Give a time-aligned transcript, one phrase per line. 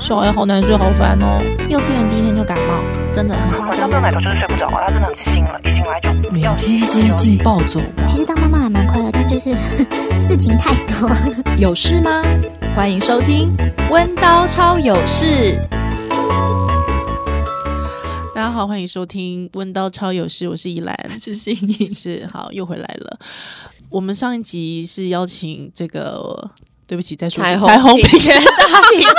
[0.00, 1.40] 小孩好难睡，好烦哦。
[1.68, 3.68] 幼稚园第一天就感冒，真的很夸张。
[3.68, 7.80] 晚上没有奶头就是睡不着啊，他真的很醒了，一醒来就要每天接近暴走。
[8.06, 9.54] 其实当妈妈还蛮快乐，但就是
[10.20, 11.10] 事情太多。
[11.58, 12.22] 有事吗？
[12.74, 13.54] 欢迎收听
[13.90, 15.24] 《温刀超有事》。
[18.34, 23.18] 大家好，欢迎收听《温刀超有事》，我是依兰，是心怡，是好又回来了。
[23.90, 26.50] 我们上一集是邀请这个。
[26.86, 29.14] 对不起，再说彩虹彩虹平权大平台，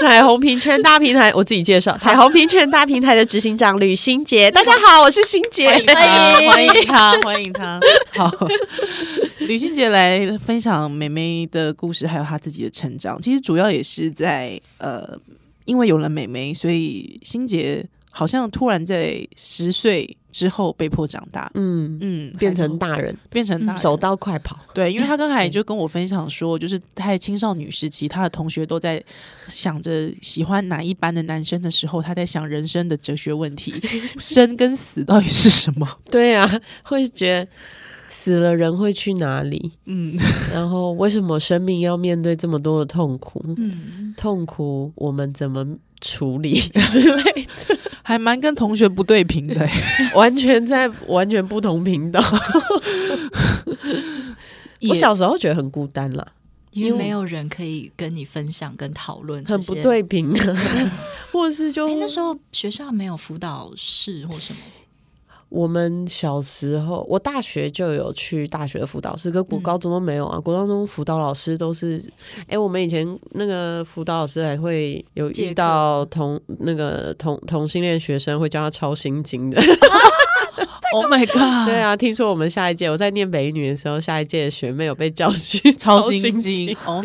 [0.00, 7.80] 彩虹平权大平台，我自己介绍，彩虹平权大平台的执行长吕新杰， 大家好，我是新杰，欢迎他，欢迎他，
[8.14, 8.30] 好，
[9.38, 13.20] 吕新杰来分享妹妹的故事，还有她自己的成长。
[13.20, 15.18] 其实主要也是在呃，
[15.64, 20.16] 因为有了妹妹，所以欣洁好像突然在十岁。
[20.32, 24.58] 之后被迫长大，嗯嗯，变成大人，变成大人，手刀快跑。
[24.72, 29.04] 对，因为他刚才就跟我分享说，就是在青少女时期，他的同学都在
[29.48, 33.74] 想着喜欢哪一班的男生的时候，他在想人生的哲学问题，
[34.18, 35.86] 生跟死到底是什么？
[36.10, 36.50] 对啊，
[36.82, 37.50] 会觉得
[38.12, 39.72] 死了人会去哪里？
[39.86, 40.14] 嗯，
[40.52, 43.42] 然后为什么生命要面对这么多的痛苦？
[43.56, 45.66] 嗯，痛苦我们怎么
[46.02, 47.22] 处理 之类
[47.68, 47.78] 的？
[48.02, 49.70] 还蛮跟同学不对频的、欸，
[50.14, 52.22] 完全在完全不同频道。
[54.90, 56.32] 我小时候觉得很孤单了，
[56.72, 60.30] 因为没有人可以跟你分享跟讨论，很不对频，
[61.32, 64.60] 或者是就、欸、那时候学校没有辅导室或什么。
[65.52, 70.40] 我们小时候，我大学就有去大学的辅导室，可国高中都没有啊。
[70.40, 72.02] 国高中辅导老师都是，
[72.40, 79.62] 哎、欸，我们以前那个辅导老师还会有遇到同那个同同性恋学生，会教他抄心经的。
[80.94, 81.64] Oh my god！
[81.66, 86.76] 对啊，听说我们下一届我在念北一女的时候，下一届的学妹有被叫去抄心经。
[86.84, 87.02] 哦，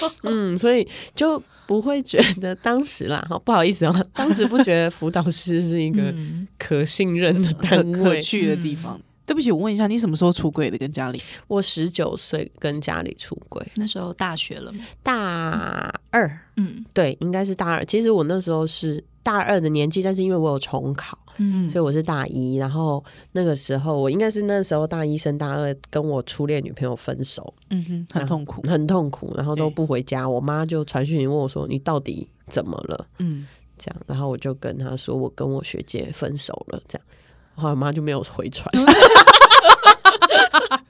[0.24, 6.14] 嗯，所以就不会觉得当时啦，不好意思哦， 当时不觉得辅导师是一个
[6.58, 9.00] 可信任的单位、可去的地方。
[9.26, 10.78] 对不起，我问一下，你什么时候出柜的？
[10.78, 11.20] 跟家里？
[11.48, 14.84] 我十九岁跟家里出柜，那时候大学了吗？
[15.02, 17.84] 大二，嗯，对，应该是大二。
[17.84, 21.18] 其实我那时候是大二的年纪，但是因为我有重考。
[21.38, 37.15] 嗯，所以我是大一，然后那个时候我应该是那时候大一升大二，跟我初恋女朋友分手，嗯哼，很痛苦，很痛苦，然后都不回家，我妈就传讯问我说：“你到底怎么了？”嗯，这样，然后我就跟她说：“我跟我学姐分手了。”这样，然
[37.56, 38.70] 后来妈就没有回传，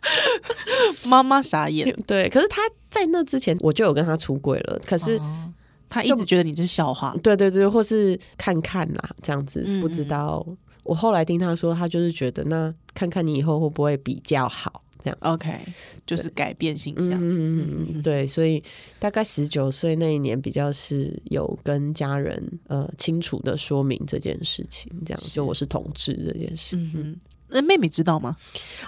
[1.06, 1.90] 妈妈傻眼。
[2.06, 2.60] 对，可是她
[2.90, 5.16] 在那之前我就有跟她出轨了，可是。
[5.18, 5.42] 哦
[5.88, 10.44] 他一直觉得你是笑话，对对对，或是看看啦，这样子不知道。
[10.48, 15.56] 嗯、我后来听他说，他就是觉得那看看你以后会不会比较好，这样 OK，
[16.04, 17.14] 就是改变形象。
[17.14, 18.60] 嗯嗯嗯对，所以
[18.98, 26.76] 大概十九岁那一年，比较是有跟家人呃清楚的说明这件事情，这样就我是同志这件事。
[26.76, 27.16] 嗯哼。
[27.48, 28.36] 那妹妹知道吗？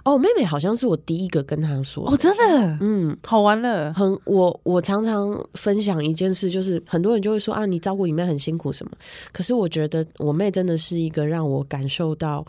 [0.05, 2.11] 哦，妹妹好像是我第一个跟她说。
[2.11, 3.95] 哦，真的，嗯，好玩了。
[3.95, 8.91] 很，我我常常分享一件事，就是很多人就会说啊，你照顾你妹很辛苦什么。
[9.31, 12.45] 可是我觉得我妹真的是一个让我感受到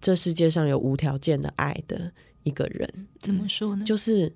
[0.00, 2.10] 这世界上有无条件的爱的
[2.42, 2.88] 一个人。
[3.18, 3.84] 怎么说呢？
[3.84, 4.32] 就是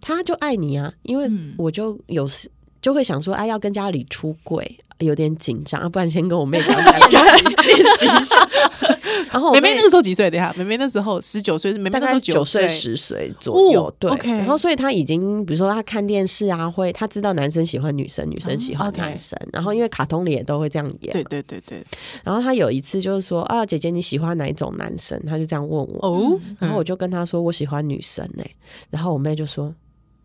[0.00, 4.78] 他就爱你啊，因为我就有时就会想说，哎、啊，要跟家里出柜。
[4.98, 6.74] 有点紧张啊，不然先跟我妹讲
[7.08, 7.22] 讲，
[7.62, 8.36] 练习一下。
[9.30, 10.28] 然后妹妹那个时候几岁？
[10.28, 13.94] 的呀，妹妹那时候十九岁，是妹妹大概九岁十岁左右。
[14.00, 14.10] 对。
[14.28, 19.38] 然后所以她已经，比如说她看电视啊，会她知道男生喜欢女生，女生喜欢男生。
[19.52, 21.12] 然后因为卡通里也都会这样演。
[21.12, 21.80] 对对对对。
[22.24, 25.16] 然后她有一次就是说啊，姐姐你喜欢哪一种男生？
[25.24, 25.98] 她就这样问我。
[26.00, 26.40] 哦。
[26.58, 28.50] 然后我就跟她说我喜欢女生哎。
[28.90, 29.72] 然后我妹就说。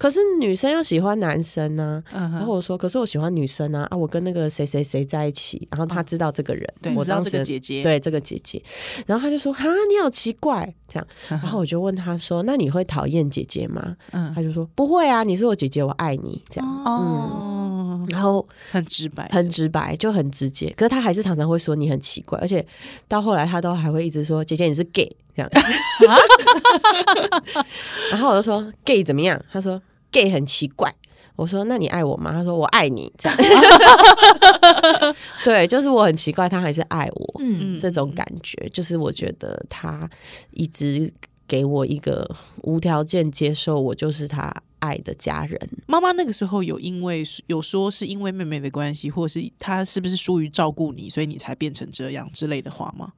[0.03, 2.33] 可是女生要喜欢男生呢、啊，uh.
[2.33, 3.95] 然后我说，可是我喜欢女生啊啊！
[3.95, 8.61] 我跟那个谁谁谁在一起，然后他知道这个人，对我知道这个姐姐，对这个姐姐，
[9.07, 13.95] 然后他就说哈，你好奇怪这样，然后我就问他说，那你会讨厌姐姐吗？
[14.11, 14.35] 嗯、uh，huh.
[14.35, 20.67] 他就说不会啊，你是我姐姐，我爱你这样，哦、嗯，然后很直白，很直白，就很直接。
[20.75, 22.67] 可是他还是常常会说你很奇怪，而且
[23.07, 25.49] 到后来他都还会一直说姐姐你是 gay 这样，
[28.11, 29.41] 然后我就说 gay 怎么样？
[29.49, 29.81] 他说。
[30.13, 30.93] Gay 很奇怪，
[31.35, 32.31] 我说那你爱我吗？
[32.31, 33.37] 他说我爱你，这样。
[35.43, 40.09] 对，就是我很奇怪，他还是爱我，嗯，这种感觉，就是我觉得他
[40.51, 41.11] 一直
[41.47, 42.25] 给我一个
[42.61, 45.59] 无条件接受我就是他爱的家人。
[45.87, 53.11] 妈妈那个时候有因为有说是因为妹妹的关系，或是他是不是疏于照顾你，所以你才变成这样之类的话吗？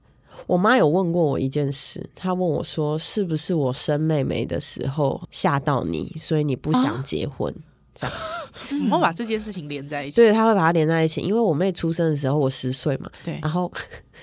[0.48, 7.54] 我妈有问过我一件事，她问我说：“是不是我生妹妹的时候吓到你，所以你不想结婚？”
[8.00, 8.16] 啊、这样。
[8.90, 11.22] 妈妈把这件事情连在一起，对，她会把它连在一起。
[11.22, 13.72] 因为我妹出生的时候我十岁嘛，对，然后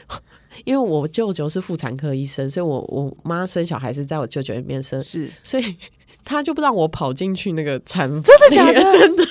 [0.64, 5.76] 因为我舅舅是妇产科医生，所以我我妈生小孩是在我舅舅那边生，是，所以
[6.24, 8.80] 他就不让我跑进去那个产房，真的假的？
[8.80, 9.24] 真的。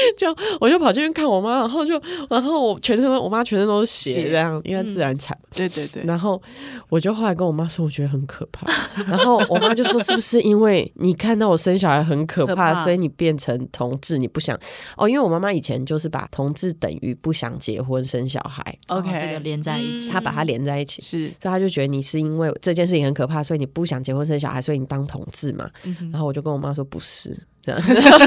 [0.16, 5.36] 就我就跑进去看我妈，然后就然后我全身我妈全身都是血，这样，因为自然产。
[5.54, 6.02] 对对对。
[6.04, 6.40] 然后
[6.88, 8.66] 我就后来跟我妈说，我觉得很可怕。
[9.04, 14.18] 然后我妈就说，是不是因为你看到我生小孩很可怕，所以你变成同志？
[14.18, 14.58] 你不想
[14.96, 15.08] 哦？
[15.08, 18.62] 因为我妈妈以前就是把同志等于不想结婚生小孩。
[18.88, 25.68] OK，这个连在一起，她把它连在一起，是，所以她就觉得你是因为这件事情很可怕，所以你不想结婚生小孩，所以你当同志嘛。
[26.12, 27.36] 然后我就跟我妈说，不是。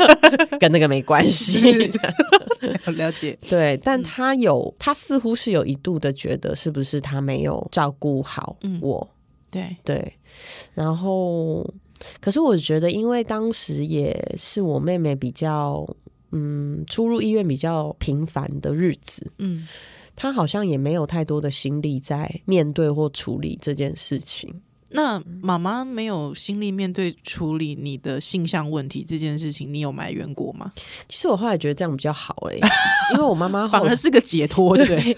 [0.59, 1.71] 跟那个没关系，
[2.95, 3.37] 了解。
[3.49, 9.09] 对，但他有，他似乎是有一度的觉得，是不是他没有照顾好我？
[9.11, 9.15] 嗯、
[9.51, 10.13] 对对。
[10.73, 11.67] 然后，
[12.19, 15.87] 可是我觉得，因为当时也是我妹妹比较，
[16.31, 19.67] 嗯，出入医院比较频繁的日子，嗯，
[20.15, 24.61] 她好像也没有太多的心力在面对或处理这件事情。
[24.93, 30.71] 那妈妈没有心力面对处理你的性向问题这件事情，你有埋怨过吗？
[31.09, 32.69] 其实我后来觉得这样比较好哎、欸，
[33.13, 35.17] 因为我妈妈反而是个解脱，对， 对。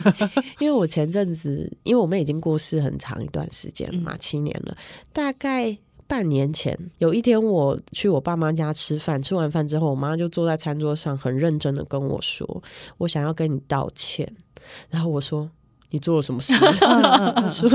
[0.60, 4.76] 因为我前阵子，因为我们已经过世很长一段时间了嘛，嗯、七年了。
[5.12, 5.78] 大概
[6.08, 12.64] 半年前，有一天我去我爸妈家吃饭，吃完饭之后，我妈就坐在餐桌上，很认真的跟我说
[12.98, 14.32] ：“我想要跟你道歉。”
[14.90, 15.50] 然后我说。
[15.96, 16.54] 你做了什么事？
[16.54, 17.70] 他 说，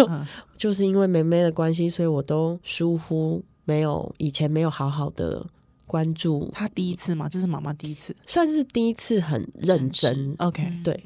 [0.59, 5.43] 就是因为妹妹的关系，所以我都疏忽，没有以前没有好好的
[5.87, 6.51] 关注。
[6.53, 7.31] 他第一次嘛？
[7.31, 10.35] 这是妈妈第一次，算是第一次很认真。
[10.39, 11.03] OK，对，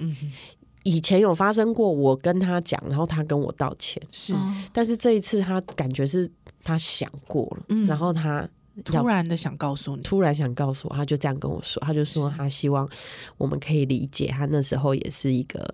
[0.83, 4.35] 以前有发生过，我跟他讲，然后他跟我道歉，是，
[4.73, 6.29] 但是这一次他感觉是
[6.65, 8.49] 他想过了，嗯、然后他
[8.85, 12.89] 突然的想告诉你，突然想告诉我，他就这样跟我说，他就说他希望
[13.37, 15.73] 我们可以理解，他那时候也是一个。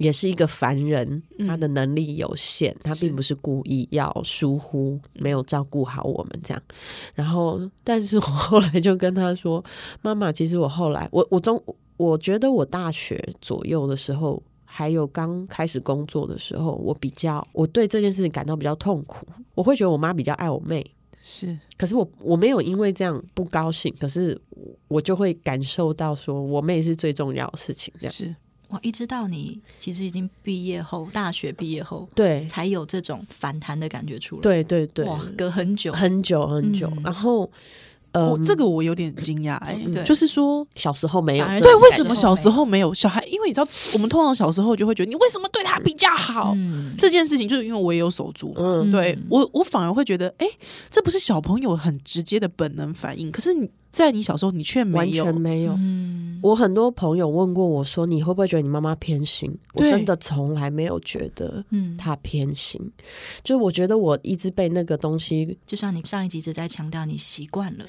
[0.00, 6.62] 也是一个凡人，他的能力有限，嗯、他并不是故意要疏忽，没有照顾好我们这样。
[7.14, 9.62] 然后，但是我后来就跟他说
[10.00, 11.62] ：“妈妈，其实我后来，我我中，
[11.98, 19.26] 我觉得我大学左右的时候，还有刚开始工作的时候，我比较，我对这件事情感到比较痛苦。
[19.54, 20.82] 我会觉得我妈比较爱我妹，
[21.20, 24.40] 是，可是我我没有因为这样不高兴，可是
[24.88, 28.34] 我就会感受到说我妹是最重要的事情，这样是。”
[28.70, 28.78] 哇！
[28.82, 34.42] 一直到你其实已经毕业后，大学毕业后，对，才有这种反弹的感觉出来。
[34.42, 37.50] 对对对，哇，隔很久很久很久，嗯、然后。
[38.12, 43.24] 哦，这个我有点惊讶哎，就是说小时候没有，对，为什么小时候没有小孩？
[43.26, 46.52] 因为你知道，我们通常小时候就会觉得，你为什么对他比较好？
[46.98, 50.46] 这件事情就是因为我也有手足，嗯，对我我反而会觉得，哎，
[50.90, 55.72] 这不是小朋友很直接的本能反应，可是你在你小时候，你却没有，完全没有。
[55.74, 59.52] 嗯，我很多朋友问过我说，你会不会觉得你妈妈偏心？
[59.74, 62.80] 我真的从来没有觉得，嗯，她偏心。
[63.42, 67.84] 就是我觉得我一直被那个东西，就像你上一集一直在强调，你习惯了。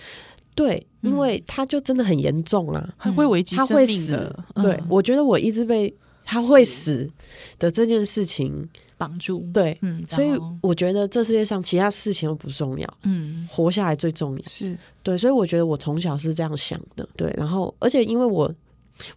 [0.53, 4.44] 对，因为他就真的很严重啊，他会危及生命的。
[4.56, 5.94] 对，我觉得我一直被
[6.31, 7.12] 他会死
[7.60, 8.66] 的这件事情
[8.98, 9.45] 绑住。
[9.54, 10.31] 对，嗯，所以
[10.62, 14.44] 我觉得这世界上其他事情都不重要，嗯，活下来最重要。
[14.48, 17.06] 是对，所以我觉得我从小是这样想的。
[17.18, 18.50] 对，然后而且因为我。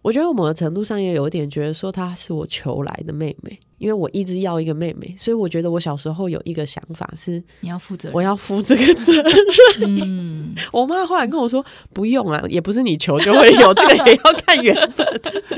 [0.01, 9.35] 我觉得我某个程度上也有一点觉得说她是我求来的妹妹，因为我一直要一个妹妹，所以我觉得我小时候有一个想法是你要负责，我要负这个责任。
[10.01, 15.05] 嗯， 我妈后来跟我说不用啊，也不是你求就会有，这个也要看缘分。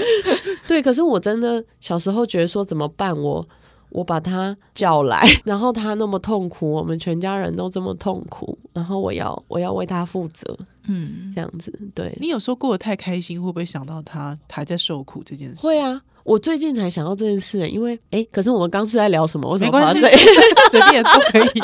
[0.67, 3.17] 对，可是我真的小时候觉得说怎么办？
[3.17, 3.47] 我。
[3.89, 10.45] 我把他叫来， 然后他那么痛苦，我们全家人都这么痛苦，然后我要我要为他负责，
[10.87, 11.71] 嗯，这样子。
[11.93, 15.67] 对，你有时候过得太开心，会不会想到他还在受苦这件事？
[15.67, 19.49] 会啊，我最近才想到这件事，因为哎，可是我们刚是在聊什么？
[19.49, 20.01] 我怎么没关系，
[20.71, 21.61] 随便都可以。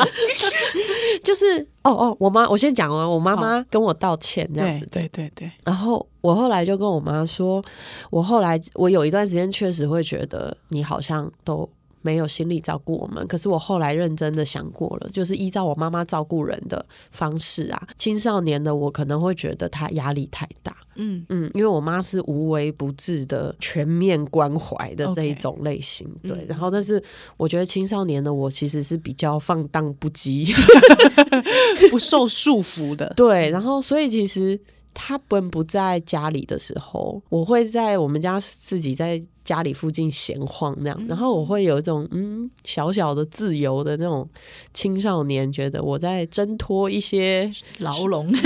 [1.24, 5.52] 就是哦哦，我妈，我先讲完，我妈妈跟我道歉这样子，对对对，对。
[5.64, 7.64] 然后我后来就跟我妈说，
[8.10, 11.70] 我后来我有一段时间确实会觉得你好像都。
[12.04, 26.28] 没有心力照顾我们，可是我后来认真的想过了，就是依照我妈妈照顾人的方式啊，青少年的我可能会觉得他压力太大，嗯嗯，因为我妈是无微不至的全面关怀的这一种类型，Okay.
[26.28, 27.02] 对，然后但是
[27.38, 30.54] 我觉得青少年的我其实是比较放荡不羁
[31.90, 34.60] 不受束缚的，对，然后所以其实
[34.94, 39.24] 他本不在家里的时候，我会在我们家自己在。
[39.44, 44.28] 家里附近闲晃那样，然后我会有一种嗯小小的自由的那种
[44.74, 48.40] 青少年，觉得我在挣脱一些牢笼的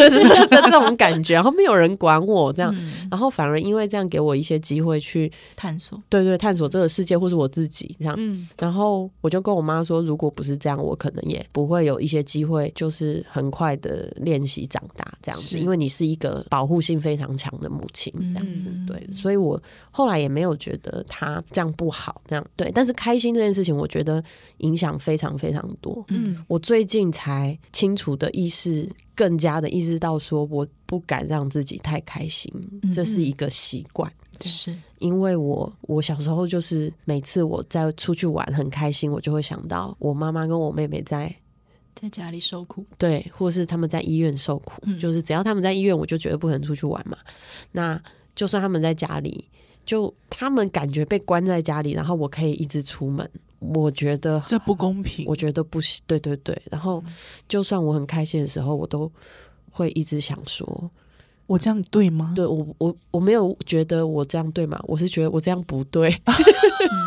[0.49, 2.75] 这种感觉，然后没有人管我这样，
[3.11, 19.61] 然后反而因为这样给我一些机会去探索，对对，探索这个世界或是我自己这样，嗯，然后我就跟我妈说，如果不是这样，我可能也不会有一些机会，就是很快的练习长大这样子，因为你是一个保护性非常强的母亲这样子，对，所以我
[19.91, 20.86] 后来也没有觉得。
[21.07, 24.23] 他这样不好，这样对，但是开心这件事情，我觉得
[24.57, 26.03] 影响非常非常多。
[26.09, 32.51] 嗯，我最近才清楚的意识，更加的意识到，说我不敢让自己太开心，
[32.93, 34.11] 这是一个习惯。
[34.43, 41.35] 是因为我我小时候就是每次我在出去玩很开心，我就会想到我妈妈跟我妹妹在
[41.95, 47.17] 在家里受苦，对，或是他们在医院受苦，就是只要他们在医院，我就绝对不可能出去玩嘛。
[47.71, 47.99] 那
[48.35, 49.49] 就算他们在家里。
[49.87, 53.27] 就他们感觉被关在家里，然后我可以一直出门，
[53.59, 55.25] 我觉得这不公平。
[55.25, 56.61] 我觉得不行，对对对。
[56.69, 57.01] 然后，
[57.47, 59.09] 就算我很开心的时候，我都
[59.71, 60.91] 会一直想说：
[61.47, 62.33] 我这样对吗？
[62.35, 64.77] 对我，我我没有觉得我这样对吗？
[64.83, 66.11] 我是觉得我这样不对，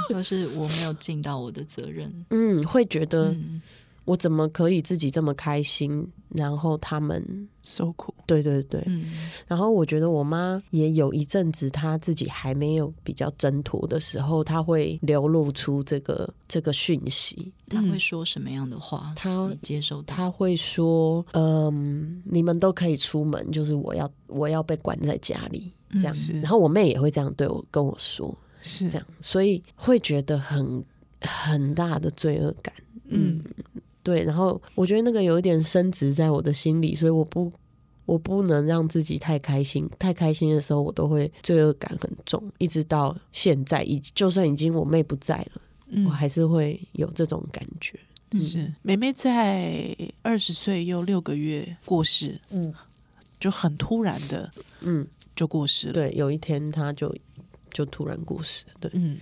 [0.09, 2.11] 就、 嗯、是我没有尽到我的责任。
[2.31, 3.31] 嗯，会觉得。
[3.33, 3.61] 嗯
[4.05, 8.13] 我怎么可以自己这么开心，然后他们受苦？
[8.27, 9.05] 对对对，嗯。
[9.47, 17.53] 然后我觉得我妈也有一阵子，她自己还没有比较挣脱的时候，她会流露出这个这个讯息。
[17.69, 19.13] 她会说什么样的话？
[19.15, 26.17] 她接受，她会说：“嗯，你们都可以出门，就是我要我要被关在家里这样。
[26.33, 30.85] 嗯”然后我妹也会这样对我跟我说，是这样，所以会觉得很
[31.21, 32.75] 很大的罪恶感。
[33.05, 33.45] 嗯。
[34.03, 37.53] 对，然后我觉得那个有一点升值在我的心里，所以我不，
[38.07, 39.89] 我不能让自己太开心。
[39.99, 47.99] 太开心的时候，我都会罪恶感很重，一直到现在，已就算已经我妹不在了，嗯，我还是会有这种感觉。
[48.33, 52.73] 嗯、是妹妹在二十岁又六个月过世，嗯，
[53.39, 55.93] 就很突然的，嗯，就过世了。
[55.93, 57.15] 对，有一天她就。
[57.73, 59.17] 就突然过世，对，嗯，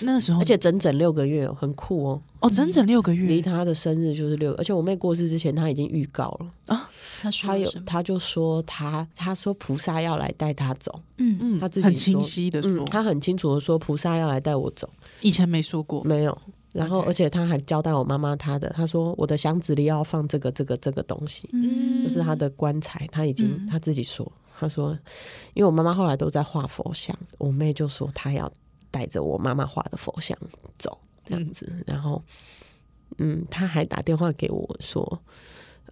[0.00, 6.50] 那时候，而且整整六个月哦，很酷哦，哦，整整六个月，离他的生日就是六，而且我妹过世之前，他已经预告了。
[6.66, 6.90] 啊，
[7.22, 14.88] 他说他有，他就说他他说菩萨要来带他走，嗯嗯，他自己很清晰的说，嗯，他很清楚的说菩萨要来带我走，
[15.20, 16.36] 以前没说过，没有，
[16.72, 24.30] 然后而且他还交代我妈妈他的，他说我的箱子里要放这个这个这个东西，嗯，就是他的棺材，他已经他自己说。
[24.56, 24.96] 他说
[25.54, 28.50] ：“因为我妈妈后来都在画佛像，我妹就说她要
[28.90, 30.38] 带着我妈妈画的佛像
[30.78, 31.72] 走，这样子。
[31.86, 32.22] 然后，
[33.18, 35.20] 嗯，他还打电话给我说：‘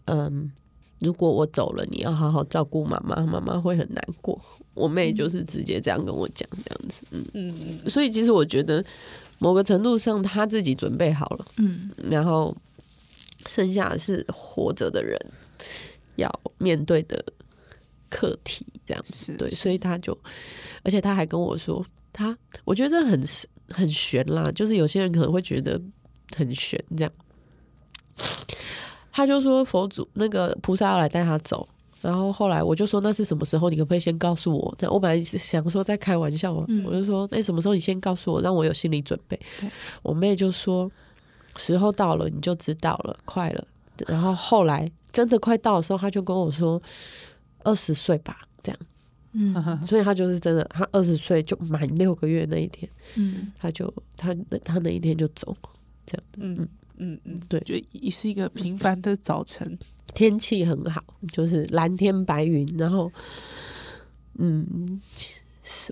[0.06, 0.50] 嗯，
[1.00, 4.40] 如果我走了，你要好好照顾妈妈，妈妈会很难过。’
[4.74, 7.02] 我妹就是直接这样跟我讲，这样子。
[7.10, 8.82] 嗯嗯，所以其实我觉得
[9.38, 11.44] 某个程度上，他自己准备好了。
[11.56, 12.56] 嗯，然后
[13.46, 15.18] 剩下的是活着的人
[16.14, 17.22] 要面对的。”
[18.12, 20.12] 课题这样子，对，所以他就，
[20.82, 23.18] 而且他还跟我说，他我觉得很
[23.70, 25.80] 很悬啦，就是有些人可能会觉得
[26.36, 27.12] 很悬这样。
[29.10, 31.66] 他就说佛祖那个菩萨要来带他走，
[32.02, 33.70] 然后后来我就说那是什么时候？
[33.70, 34.76] 你可不可以先告诉我？
[34.90, 39.38] 我本来想说在开玩笑嘛，我就说那什么时候你先告诉我，让我有心理准备。
[40.02, 40.90] 我妹就说
[41.56, 43.66] 时候到了你就知道了，快了。
[44.06, 46.80] 然后后来真的快到的时候，他就跟我说。
[47.64, 48.78] 二十岁吧，这样，
[49.32, 49.54] 嗯，
[49.84, 55.56] 所以他就是真的，他二十岁就满六个月那一天，嗯，他就他他那一天就走，
[56.06, 56.68] 这样，嗯嗯。
[56.98, 59.76] 嗯，对，就也是一个平凡的早晨，
[60.14, 61.02] 天气很好，
[61.32, 63.10] 就是蓝天白云，然后，
[64.38, 65.00] 嗯，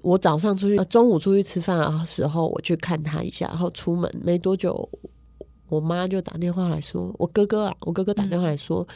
[0.03, 4.89] 我早上出去，中午出去吃饭的时候，我去看他一下，然后出门没多久，
[5.69, 8.87] 我妈就打电话来说，我哥哥啊，我哥哥打电话来说，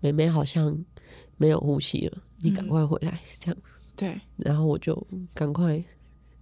[0.00, 0.76] 嗯、妹妹好像。
[1.40, 3.56] 没有呼吸了，你赶快回来，嗯、这样
[3.96, 4.20] 对。
[4.36, 4.94] 然后我就
[5.32, 5.82] 赶快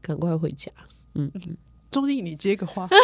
[0.03, 0.73] 赶快回家。
[1.15, 1.57] 嗯嗯，
[1.89, 2.89] 钟静，你接个话。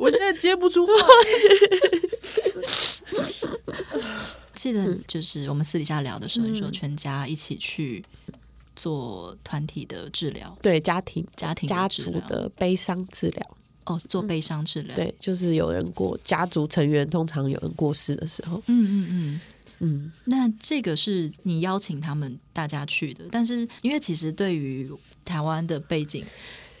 [0.00, 0.92] 我现在接不出话。
[4.54, 8.04] 记得就是我们私底下聊的时候，你说全家一起去
[8.74, 13.56] 做团体的治疗，对家庭家庭家族的悲伤治疗。
[13.88, 19.40] 哦，做悲伤治疗，对，就是有人过家族成员，通常有人过世的时候，嗯嗯嗯。
[19.80, 20.12] 嗯。
[20.24, 24.90] 那这个是你邀请他们大家去的，但是因为其实对于
[25.24, 26.22] 台湾的背景，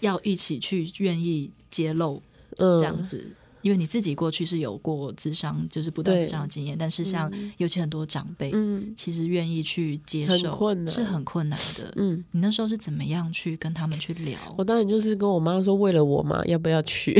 [0.00, 2.22] 要一起去愿意揭露
[2.58, 11.92] 这样子因为你自己过去是有过咨商，就是不断咨商的经验，但是像尤其很多长辈，嗯，其实愿意去接受，很是很困难的。
[11.96, 14.38] 嗯，你那时候是怎么样去跟他们去聊？
[14.56, 17.14] 我当然就是跟我妈说，为了我嘛，要不要去？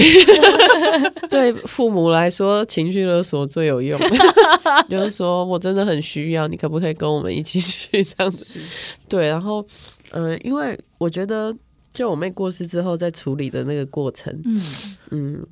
[1.28, 3.98] 对父母来说，情绪勒索最有用，
[4.88, 8.60] 就是说我真的很需要，你可不可以跟我们一起去这样子？
[9.08, 9.66] 对，然后
[10.10, 11.54] 嗯、呃，因为我觉得，
[11.92, 14.62] 就我妹过世之后，在处理的那个过程，嗯
[15.10, 15.46] 嗯。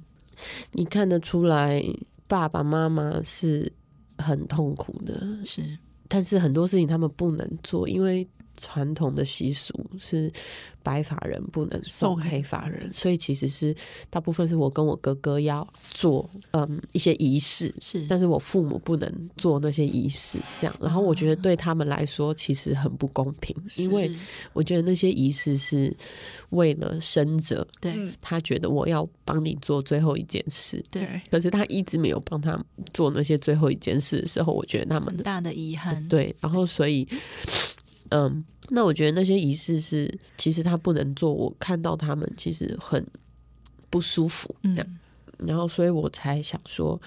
[0.73, 1.83] 你看得出来，
[2.28, 3.73] 爸爸妈妈是
[4.19, 5.78] 很痛苦的，是，
[6.09, 8.26] 但是很多事情他们不能做，因为。
[8.56, 10.32] 传统的习俗是
[10.82, 13.75] 白发人不能送黑发人，所以其实是
[14.08, 20.76] 大部分是我跟我哥哥要做嗯一些仪式，是，但是我父母不能做那些仪式，这样。
[20.80, 24.14] 然后我觉得对他们来说其实很不公平，因为
[24.52, 25.94] 我觉得那些仪式是
[26.50, 32.58] 为了生者，对，他觉得我要帮你做最后一件事，对，可是他一直没有帮他
[32.94, 37.06] 做那些最后一件事的时候，我觉得他们很大的遗憾，对，然后所以。
[38.10, 41.32] 嗯，那我觉得那些仪式是，其实他不能做。
[41.32, 43.04] 我看到他们其实很
[43.90, 44.86] 不舒服，这样，
[45.38, 47.00] 嗯，然后所以我才想说，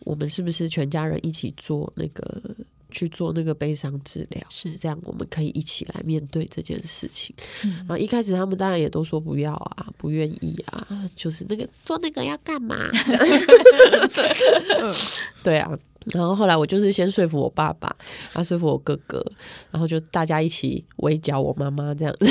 [0.00, 2.42] 我们是不是全家人一起做那个
[2.90, 4.42] 去做那个悲伤治疗？
[4.48, 7.34] 是这样，我们可以一起来面对这件事情。
[7.64, 12.76] 嗯，然后一开始他们当然也都说不要啊，不愿意啊，就是那个做那个要干嘛？
[15.44, 15.78] 对啊。
[16.06, 17.94] 然后后来我就是先说服我爸爸，
[18.32, 19.24] 啊，说服我哥哥，
[19.70, 22.26] 然后就大家一起围剿我妈妈这样子，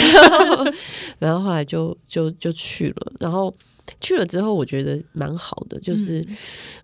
[1.19, 3.53] 然后后来就就就去了，然后
[4.01, 6.19] 去了之后我觉得蛮好的，就是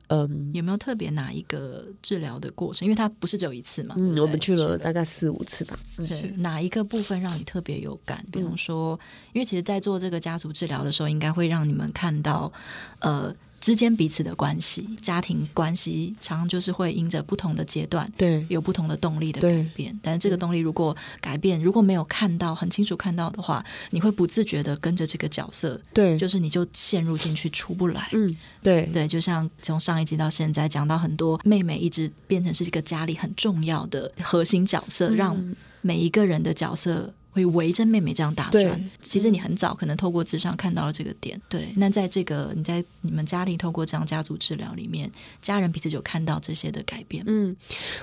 [0.08, 2.86] 嗯，嗯，有没有特别哪一个治疗的过程？
[2.86, 5.78] 因为它不是只有一次嘛，嗯，我们去了大概四五次吧。
[5.98, 8.24] 对，哪一个部分让你特别有感？
[8.32, 9.00] 比方说，
[9.34, 12.52] 因为其实，在做这个家族治疗的时候，应该会让你们看到，
[13.00, 13.36] 呃。
[13.66, 20.00] 之间彼此的关系，家庭关系，常常就是会因着不同的阶段，对，有不同的动力的改变。
[20.04, 28.08] 但是这个动力如果改变，如果没有看到很清楚看到的话，你会不自觉的跟着这个角色，对，就是你就陷入进去出不来。
[28.14, 37.12] 嗯，对对，就像从上一集到现在讲到很多妹妹一直变成是一个家里很重要的核心角色，嗯、让每一个人的角色。
[37.36, 38.90] 会围着妹妹这样打转。
[39.02, 41.40] 其实你很早可能透过智商看到了这个点。
[41.50, 47.22] 对，那在这个你在你们家里透过这样家族治疗里面，家人彼此就看到这些的改变。
[47.28, 47.54] 嗯，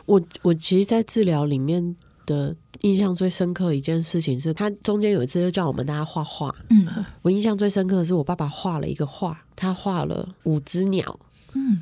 [0.04, 6.54] 我我其实，在治疗里面的印象最深刻一件事情是，他中间有一次就叫我们大家画画。
[6.68, 6.86] 嗯，
[7.22, 11.18] 我印象最深刻的是我爸爸画了一个画，他画了五只鸟。
[11.54, 11.80] 嗯，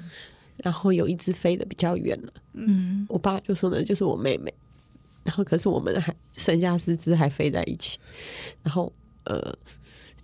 [0.59, 2.33] 然后有一只飞得比较远了。
[2.53, 4.55] 嗯，我爸就说呢，就是我妹妹。
[5.23, 7.99] 然后，可是我们还剩下四只还飞在一起。
[8.63, 8.91] 然后，
[9.25, 9.55] 呃，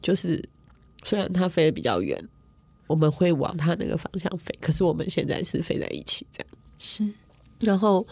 [0.01, 0.43] 就是
[1.05, 2.19] 虽然它飞得比较远，
[2.87, 4.57] 我们会往它那个方向飞。
[4.61, 7.07] 可是我们现在是飞在一起，这样是。
[7.59, 8.07] 然后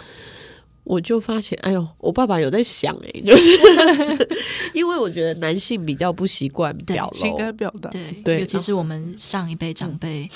[0.84, 3.50] 我就发现，哎呦，我爸爸有在想哎，就是
[4.74, 10.30] 因为我觉得男性比较不习惯表情感表达，对对，尤其是我们上一辈长辈，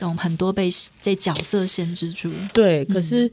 [0.00, 0.70] 懂很多被
[1.02, 2.32] 这角色限制住。
[2.54, 3.26] 对，可是。
[3.26, 3.30] 嗯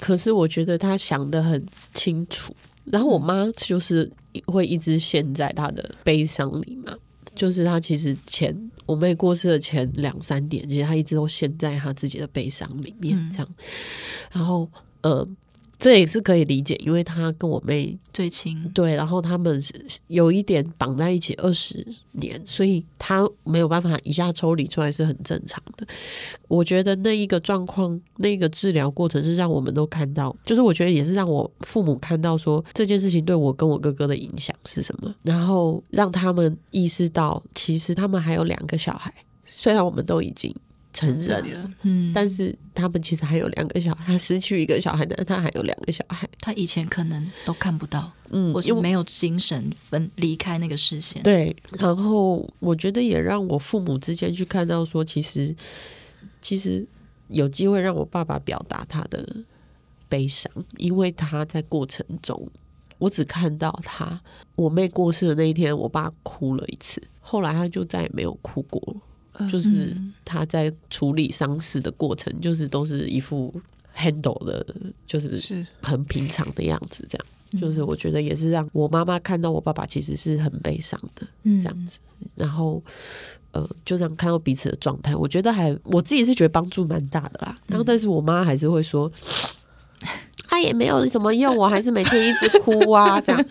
[0.00, 2.52] 可是我觉得他想的很清楚，
[2.84, 4.10] 然后我妈就是
[4.46, 6.92] 会一直陷在她的悲伤里嘛，
[7.34, 13.48] 就是她其实前我妹过世的前两三年，其实她一直都陷在她自己的悲伤里面，这样，
[14.32, 14.68] 然后
[15.02, 15.28] 呃。
[15.80, 19.60] 这也是可以理解，因为他跟我妹最亲，对，然后他们
[20.08, 25.86] 有一点绑在一起二十年，所以他没有办法一下抽离出来是很正常的。
[26.48, 39.10] 我觉得那一个状况，那个治疗过程是让我们都看到，就是我觉得也是让我父母看到说这件事情对我跟我哥哥的影响是什么，然后让他们意识到，其实他们还有两个小孩，
[39.46, 40.54] 虽然我们都已经。
[40.92, 51.54] 成人了，嗯，但是他们其实还有两个小孩，他失去一个小孩，但他还有两个小孩，他以前可能都看不到，嗯，我是没有精神分离开那个视线，对。
[51.78, 55.54] 然后我觉得也让我父母之间去看到说，其实
[56.42, 56.84] 其实
[57.28, 59.24] 有机会让我爸爸表达他的
[60.08, 62.48] 悲伤，因为他在过程中，
[62.98, 64.20] 我只看到他
[64.56, 68.96] 我妹过世的那一天，我爸哭了一次，后来他就再也没有哭过。
[69.48, 73.54] 就是他在处理丧事的过程，就是都是一副
[73.96, 74.66] handle 的，
[75.06, 77.06] 就是很平常的样子。
[77.08, 81.98] 这样，就是我觉得也是让我妈妈看到我爸爸其实是很悲伤的这样子。
[82.34, 82.82] 然后，
[83.52, 87.56] 呃，就这样看到彼此的状态，我觉得还我自己是觉得帮助蛮大的啦。
[87.66, 89.10] 然后，但是我妈还是会说，
[90.50, 93.44] 他也没有什么用，我还是每天一直哭啊， 这样。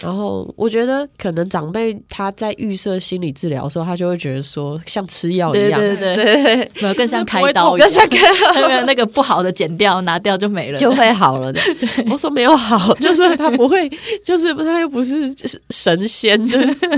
[0.00, 8.18] 然后我觉得可能长辈他在预设心理治疗的时候，他就会觉得说像吃药一样，对对对，没有更像开刀，更像开
[8.54, 11.60] 刀，那个不好的剪掉拿掉就没了，就会好了的。
[12.08, 13.90] 我说没有好， 就是他不会，
[14.24, 15.34] 就是他又不是
[15.70, 16.38] 神仙，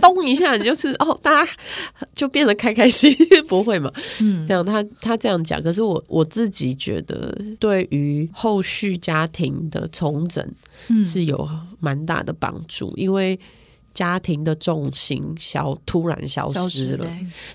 [0.03, 1.51] 咚一下你就是 哦，大家
[2.15, 3.11] 就变得开开心，
[3.49, 3.91] 不会嘛？
[4.21, 10.47] 嗯，这样他他这样讲，可是我我自己觉得，对于后续家庭的重整
[11.03, 12.93] 是有蛮大的帮助。
[12.97, 13.39] 因为
[13.95, 17.11] 家庭的重心消突然消失了，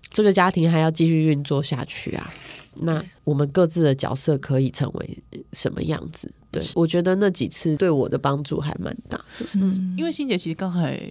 [0.10, 2.30] 这个家庭还要继续运作下去啊。
[2.82, 5.18] 那我们各自的角色可以成为
[5.54, 6.30] 什么样子？
[6.52, 9.46] 对，我觉得那几次对我的帮助还蛮大的。
[9.54, 11.02] 嗯，因为欣姐其实刚才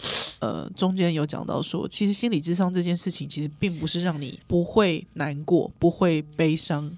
[0.41, 6.91] 呃中间有讲到说，其实心理智商这件事情其实并不是让你不会难过、不会悲伤。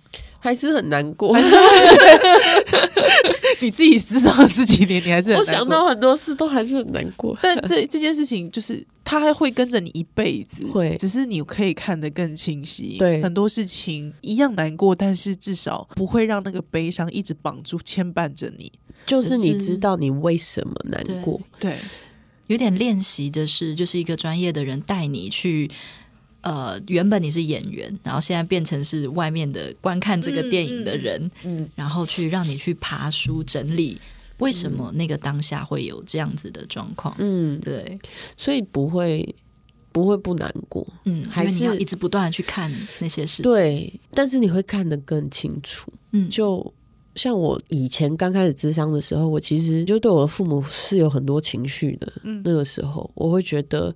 [0.47, 1.37] 还是很难过，
[3.61, 5.39] 你自己咨商了十几年，你还是很难。
[5.39, 7.37] 我想到很多事都还是很难过。
[7.43, 12.95] 但这这件事情就是，它还会跟着你一辈子，会，只是你可以看得更清晰。
[12.97, 18.71] 对，很多事情一样难过，但是至少不会让那个悲伤一直绑住、牵绊着你。
[19.05, 21.41] 就是你知道你为什么难过。
[21.59, 21.79] 对，对
[22.47, 25.69] 有点练习的是，就是一个专业的人带你去。
[26.47, 34.01] 呃，原本你是演员，然后现在变成是外面的观看这个电影的人，嗯，嗯，然后去让你去爬书整理
[34.39, 37.99] 为什么那个当下会有这样子的状况，嗯，对，
[38.37, 39.35] 所以不会
[39.91, 46.73] 不会不难过，嗯，还是要一直不断的去看那些事情，对，但是你会看得更清楚，嗯，就。
[47.17, 52.13] 像我以前刚开始咨商的时候，我其实就对我的父母是有很多情绪的。
[52.23, 53.93] 嗯，那个时候我会觉得，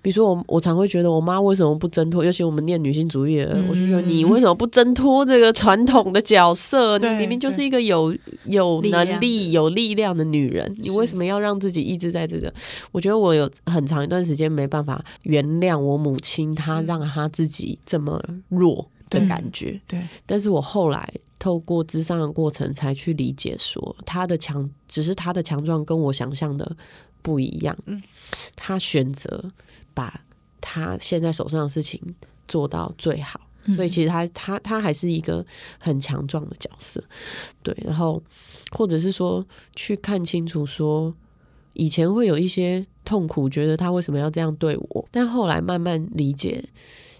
[0.00, 2.24] 比如说我，我常会觉得我妈为什么不挣脱？
[2.24, 6.98] 尤其我们念女性主义的，我就说你为什么不挣脱这个传统的角色？
[6.98, 12.52] 你明明就是一个有有能力、有力量的女人，你为什么要让自己一直在这个？
[12.90, 19.80] 我觉得我有很长一段时间没办法原谅我母亲，她让她自己这么弱的感觉。
[19.86, 21.08] 对，但是我后来。
[21.38, 26.76] 透过咨商的过程，才去理解说他的强，只是他的强壮跟我想象的
[27.20, 27.76] 不一样。
[27.86, 28.00] 嗯，
[28.54, 29.50] 他选择
[29.92, 30.22] 把
[30.60, 32.00] 他现在手上的事情
[32.46, 33.40] 做到最好，
[33.74, 35.44] 所以其实他他他还是一个
[35.80, 37.02] 很强壮的角色。
[37.60, 38.22] 对，然后
[38.70, 39.44] 或者是说
[39.74, 41.12] 去看清楚，说
[41.72, 46.64] 以前会有一些痛苦，觉得他为什么要这样对我，但后来慢慢理解，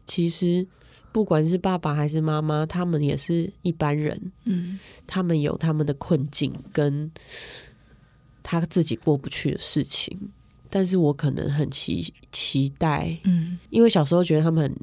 [0.07, 0.65] 其实。
[1.13, 4.33] 不管是爸爸还是妈妈，他们也是一般人。
[4.45, 7.11] 嗯，他们有他们的困境跟
[8.43, 10.19] 他自己过不去的事情，
[10.71, 14.77] 但是我可能很期期待，嗯，因为小时候觉得他们很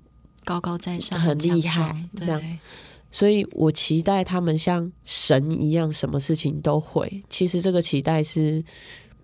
[0.45, 2.59] 高高在上，很厉害，这样，
[3.11, 7.23] 所以我期待他们像神一样，什么事情都会。
[7.29, 8.63] 其实这个期待是。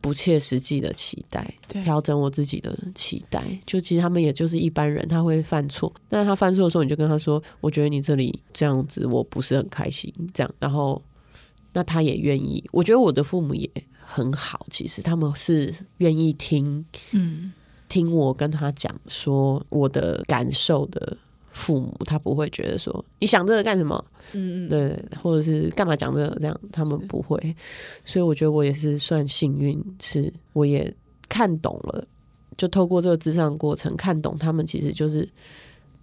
[0.05, 3.43] 不切实际的期待，调整我自己的期待。
[3.65, 5.91] 就其实他们也就是一般人，他会犯错。
[6.07, 11.01] 但是他犯错的时候，你就跟他说：“我觉得你这里这样子，我不是很开心。”这样，然后
[11.73, 12.63] 那他也愿意。
[12.71, 13.67] 我觉得我的父母也
[13.99, 17.51] 很好，其实他们是愿意听，嗯，
[17.89, 21.17] 听我跟他讲说我的感受的。
[21.55, 24.05] 父母他不会觉得说，你想这个干什么？
[24.33, 27.55] 嗯嗯，对，或者是干嘛讲这个这样，他们不会。
[28.03, 30.93] 所以我觉得我也是算幸运，是我也
[31.29, 32.05] 看懂了，
[32.57, 35.27] 就透过这个智商过程看懂他们其实就是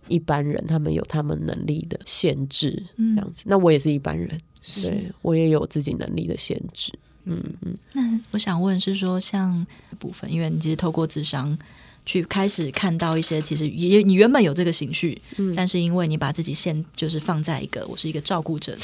[0.09, 3.43] 一般人，他们有他们能力的限制，这样子。
[3.43, 4.41] 嗯、那我也是一般人，
[4.83, 6.91] 对，我也有自己能力的限制。
[7.25, 7.77] 嗯嗯。
[7.93, 9.67] 那我想问是说，像
[9.99, 11.59] 部分，因为你其实透过智商。
[12.05, 18.77] 去开始看到一些，其实也你原本有这个情绪，嗯，但是因为你把自己现就是放在一个我是一个照顾者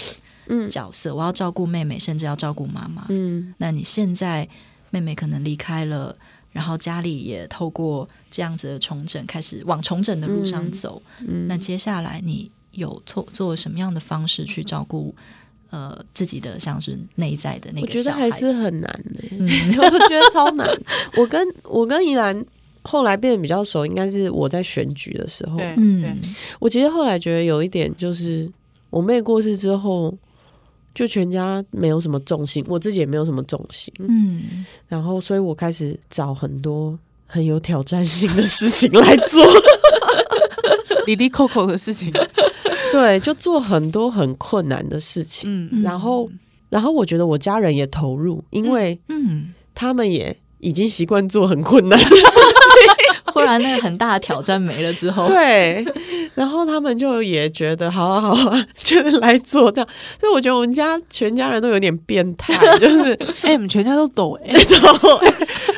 [0.46, 4.48] 的角色，嗯，我要照顾妹妹，甚至要照顾妈妈，嗯，那你现在
[4.90, 6.14] 妹妹可能离开了，
[6.52, 15.12] 然后家里也透过这样子的重整，开始往重整的路上走，嗯，那接下来你有做做什么样的方式去照顾
[15.70, 17.86] 呃自己的像是内在的那个？
[17.88, 20.68] 我觉得还是很难的，欸，嗯，我觉得超难。
[21.16, 22.46] 我跟我跟怡兰。
[22.90, 25.58] 后来变得比较熟，应该是我在选举的时候。
[25.76, 26.18] 嗯，
[26.58, 28.50] 我其实后来觉得有一点，就是
[28.88, 30.16] 我妹过世之后，
[30.94, 33.92] 就全家没有什么重心，我自己也没有什么重心。
[33.98, 39.44] 嗯，然后所以我开始找很多很有挑战性的事情来做，
[41.04, 42.10] 哩哩扣扣的事情。
[42.90, 45.50] 对，就做很多很困难的事情。
[45.70, 46.26] 嗯，然后，
[46.70, 50.34] 然后我觉得我家人也投入，因为嗯，他们也。
[50.60, 55.84] 已经习惯做很困难的事情，忽然那个很大的挑战没了之后， 对，
[56.34, 59.88] 然后他们就也觉得好好好啊，就是来做这样。
[60.20, 64.64] 所以我觉得我们家全家人都有点变态， 就是哎、欸，我们全家都抖哎、 欸，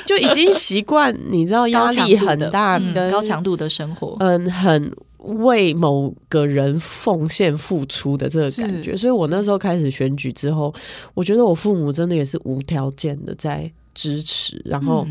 [0.06, 4.90] 就已经习惯，你知道压力很大的、嗯、高强度的生活，嗯，很。
[5.22, 10.74] 为某个人奉献付出的这个感觉，所以我那时候开始选举之后，
[11.12, 15.06] 我觉得我父母真的也是无条件的在支持，然后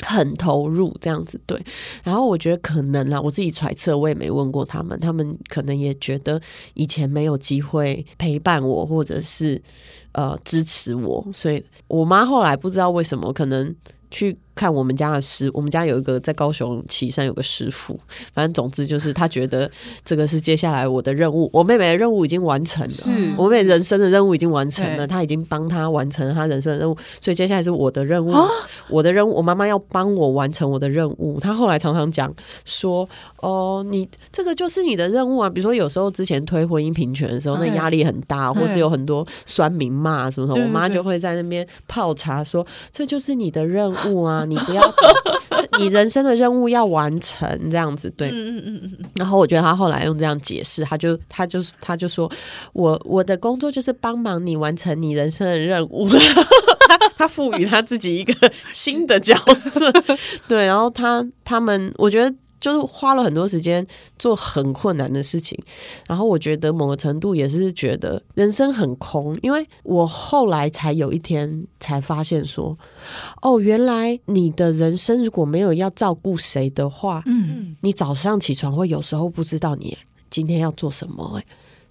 [0.00, 1.40] 很投入这样子。
[1.46, 1.60] 对，
[2.04, 6.40] 然后我觉得可能啦，我自己揣测，我也没问过他们，他们可能也觉得
[6.74, 9.60] 以前没有机会陪伴我，或者是
[10.12, 13.74] 呃支持我，所以我妈后来不知道为什么可能。
[14.14, 17.98] 去看我们家的师，我们家有一个在高雄旗山有个师傅，
[18.34, 19.70] 反正总之就是他觉得
[20.04, 23.10] 这个是接下来我的任务，我妹妹的任务已经完成了，是。
[23.36, 28.48] 我妹妹人生的任务已经完成了，他已经帮他完成了他人生的任务，所以接下来是我的任务，啊、
[28.88, 31.40] 我的任务，我妈妈要帮我完成我的任务。
[31.40, 32.32] 她后来常常讲
[32.64, 44.12] 说，哦，你这个就是你的任务啊，比如说有时候之前推婚姻平权的时候，那压力很大，或是有很多酸民骂什么什么，我妈就会在那边泡茶说，这就是你的任务。
[44.12, 44.82] 务啊，你不要，
[45.78, 49.10] 你人生的任务要完成这样子，对，嗯嗯嗯嗯。
[49.14, 52.30] 然后我觉得他后来用这样解释，他就他就是他就说
[52.72, 56.08] 我我的工作就是帮忙你完成你人生的任务，
[56.88, 59.92] 他他赋予他自己一个新的角色，
[60.48, 62.34] 对，然后他他们我觉得。
[62.62, 63.84] 就是花了很多时间
[64.18, 65.58] 做很困难的事情，
[66.06, 72.78] 然后我觉得某个程度也是觉得人生很空，因为我后来才有一天才发现说，
[73.42, 79.98] 哦，原来你的人生如果没有要照顾谁的话，嗯，你早上起床会有时候不知道你
[80.30, 81.44] 今天要做什么，哎，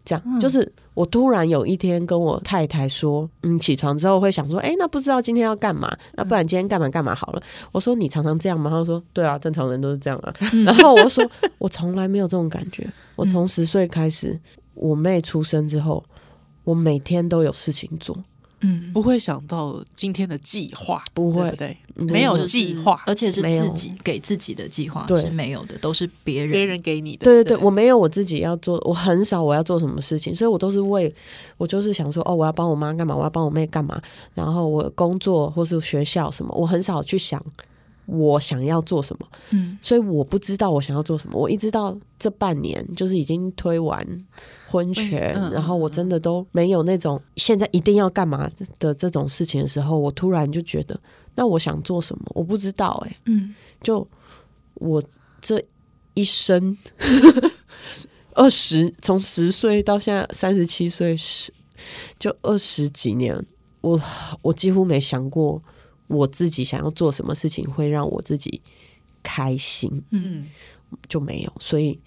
[0.06, 0.72] 这样就是。
[0.94, 5.90] 我突然有一天跟我太太说，嗯，起床之后会想说，哎，那不知道今天要干嘛？
[6.14, 7.42] 那不然今天干嘛干嘛好了。
[7.72, 8.70] 我说你常常这样吗？
[8.70, 10.34] 他说对啊，正常人都是这样啊。
[10.66, 11.26] 然后我说
[11.60, 12.88] 我从来没有这种感觉。
[13.16, 14.40] 我从十岁开始，
[14.74, 16.04] 我妹出生之后，
[16.64, 18.18] 我每天都有事情做。
[18.62, 26.52] 嗯，不会想到今天的计划，不会，对，没有计划，而且是自己给自己的计划是没有的，都是别人。
[26.52, 27.24] 别人给你的。
[27.24, 31.14] 对对对，我没有我自己要做，我很少我要做什么事情，所以我都是为
[31.58, 34.00] 我就是想说，哦，我要帮我妈干嘛，我要帮我妹干嘛，
[34.36, 37.44] 然后我工作或是学校什么，我很少去想。
[38.06, 39.28] 我想要做什么？
[39.52, 41.40] 嗯，所以我不知道我想要做什么。
[41.40, 44.06] 我一直到这半年，就是已经推完
[44.68, 51.00] 婚前，嗯嗯、然后我真的都没有那种现在一定要干嘛的这种事情的时候，我突然就觉得，
[51.36, 52.26] 那我想做什么？
[52.30, 54.06] 我不知道、欸，哎，嗯，就
[54.74, 55.02] 我
[55.40, 55.64] 这
[56.14, 56.78] 一生
[58.34, 61.54] 二十，从十岁到现在三十七岁，十
[62.20, 63.46] 就二十几年，
[63.82, 64.02] 我
[64.42, 65.62] 我几乎没想过。
[66.12, 68.62] 我自己想要做什么事情会让我自己
[69.24, 70.48] 开心，嗯，
[71.08, 71.54] 就没有。
[71.60, 71.98] 所以，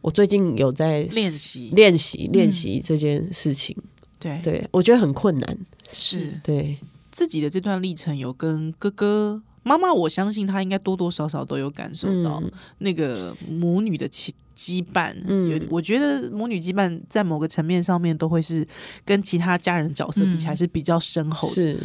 [0.00, 3.76] 我最近有在练习练习练习这件事情。
[4.18, 5.58] 对对，我觉得很困难。
[5.92, 6.78] 是对
[7.12, 12.42] 自己的这段历程，有跟哥哥妈妈，我相信他应该多多少少都有感受到
[12.78, 15.14] 那个母女的羁羁绊。
[15.26, 18.66] 嗯，我觉得母女羁绊在某个层面上面都会是
[19.04, 21.54] 跟其他家人角色比起来是比较深厚的。
[21.54, 21.78] 是。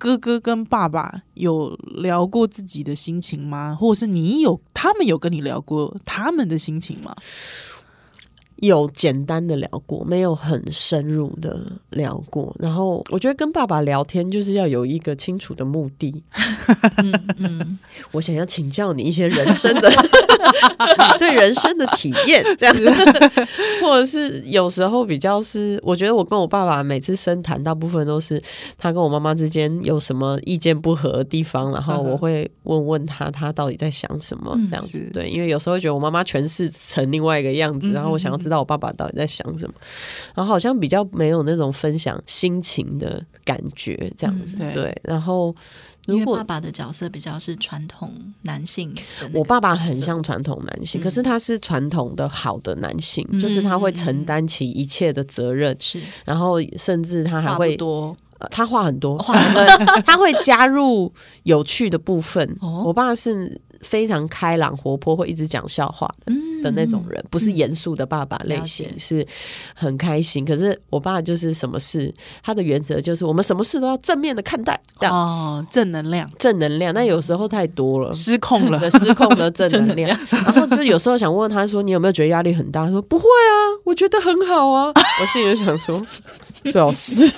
[0.00, 3.76] 哥哥跟爸爸有聊过自己的心情吗？
[3.78, 7.14] 或者是你有他们有跟你聊过他们的心情吗？
[8.60, 12.54] 有简单的聊过，没有很深入的聊过。
[12.58, 16.22] 然后我觉得跟爸爸聊天就是要有一个清楚的目的。
[16.98, 17.78] 嗯嗯，
[18.12, 19.96] 我想要请教你一些人生的你
[21.18, 22.90] 对人生的体验，这样子，
[23.82, 28.42] 或者是有时候比较是，我觉得我跟我爸爸每次深谈，大部分都是
[28.76, 35.00] 他跟我妈妈之间有什么意见不合的地方，然后我会问问他，他到底在想什么这样子。
[35.14, 38.49] 对，因为有时候会觉得我妈妈诠释成另外一个样子，然后我想要。
[38.50, 39.74] 知道我爸爸到底在想什么，
[40.34, 45.02] 然后好像比较没有那种分享心情的感觉，这样子、嗯、对，对。
[45.04, 45.54] 然后
[46.06, 48.92] 如果爸爸的角色比较是传统男性，
[49.32, 56.02] 我爸爸很像传统男性，嗯、可是他是传统的好的男性，嗯、就是他会承担起一切的责任，是、嗯。
[56.24, 58.16] 然后甚至他还会多，
[58.50, 59.16] 他话很多，
[60.04, 61.12] 他会加入
[61.44, 62.56] 有趣的部分。
[62.60, 63.60] 哦、我爸是。
[63.80, 69.26] 非常开朗活泼，会一直讲笑话的，嗯、的那种人，不是严肃的爸爸类型，嗯、是
[69.74, 70.44] 很开心。
[70.44, 72.12] 可是我爸就是什么事，
[72.42, 76.92] 他的原则就是我们什么事都要正面的看待，哦，正能量，正能量。
[76.94, 79.90] 那有时候太多了，失控了，失控了 正能量。
[79.90, 84.92] 能量然后就有时候想问他说：“你有没有觉得压力很大？”他说：“不会啊，我觉得很好啊。
[85.20, 86.00] ”我心里就想说
[86.70, 87.26] ：“最好是。”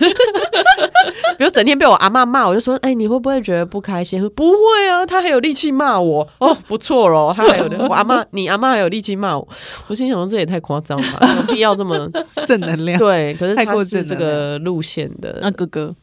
[1.38, 4.56] 比如整天被我阿妈骂，我就说：“哎、欸，你会不会觉得不开心？”说：“不会
[4.88, 7.32] 啊，他还有力气骂我。”哦，不错喽。
[7.34, 9.48] 他还有的， 我阿妈，你阿妈还有力气骂我。
[9.86, 12.10] 我心想说，这也太夸张了， 有必要这么
[12.46, 12.98] 正能量？
[12.98, 15.38] 对，可是太过正这个路线的。
[15.40, 15.94] 那哥哥，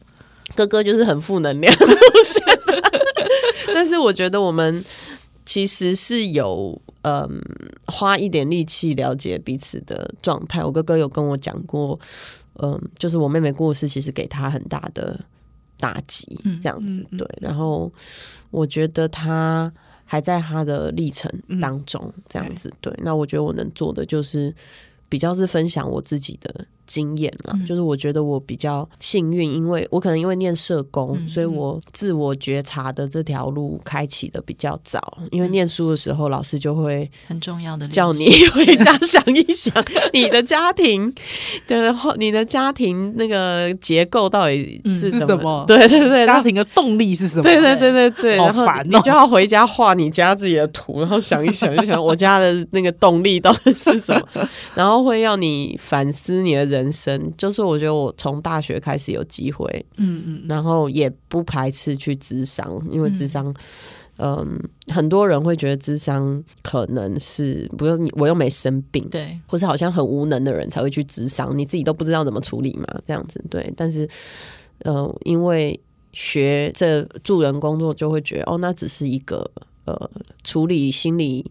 [0.54, 1.86] 哥哥就是很负能量路
[2.24, 2.82] 线的。
[3.74, 4.84] 但是我觉得我们
[5.44, 7.40] 其实是有嗯
[7.86, 10.64] 花一点力气了解彼此的状态。
[10.64, 11.98] 我哥哥有跟我讲过，
[12.62, 15.20] 嗯，就是我妹妹过世，其实给他很大的。
[15.82, 17.90] 打击这样子对，然后
[18.50, 19.72] 我觉得他
[20.10, 24.52] 还在他的历程当中这样子对，那我觉得我能做的就是
[25.08, 26.66] 比较是分享我自己的。
[26.90, 35.00] 经验了，就是我觉得我比较幸运，因为我可能因为念社工，嗯、所以我自我觉察的这条路开启的比较早。
[35.30, 39.72] 因为念书的时候，老师就会很重要的叫你回家想一想
[40.12, 41.14] 你的家庭
[41.68, 45.20] 的你的家庭那个结构到底是什么？
[45.20, 47.42] 嗯、什么对对对，家庭的动力是什么？
[47.44, 54.48] 对对对对对，好烦后你就要回家画你家自己的图，然后想一想，就想我家的那个动力到底是什么？
[54.74, 56.79] 然后会要你反思你的人。
[56.80, 59.66] 人生就是，我觉得我从大学开始有机会，
[59.96, 63.54] 嗯嗯，然后也不排斥去咨商，因为咨商，
[64.16, 73.72] 嗯，嗯，很多人会觉得智商可能是不用你，我又没生病，对，或是好像很无能的人才会去智商，你自己都不知道怎么处理嘛，这样子，对。
[73.76, 74.08] 但是，
[74.80, 75.78] 呃，因为
[76.12, 79.50] 学这助人工作，就会觉得哦，那只是一个。
[79.90, 80.10] 呃，
[80.44, 81.44] 处理心理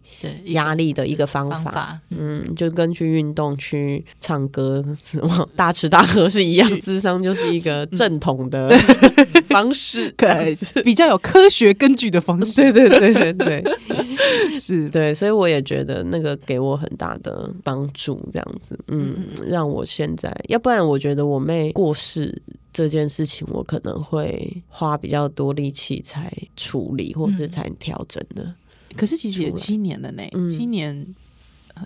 [0.45, 1.99] 压力的一个方法，方法。
[2.10, 8.69] 嗯，就根据运动、去唱歌什么 大吃大喝是一样，智商就是一个正统的
[9.49, 14.89] 方式， 对，比较有科学根据的方式，对对对对对，是。
[14.89, 22.41] 对，所以我也觉得那个给我很大的帮助，这样子，嗯，让我现在，要不然我觉得我妹过世。
[22.72, 28.44] 这件事情我可能会花比较多力气才处理，或是才调整的。
[28.44, 28.56] 嗯、
[28.96, 31.16] 可是其实也七年了呢，嗯、七年，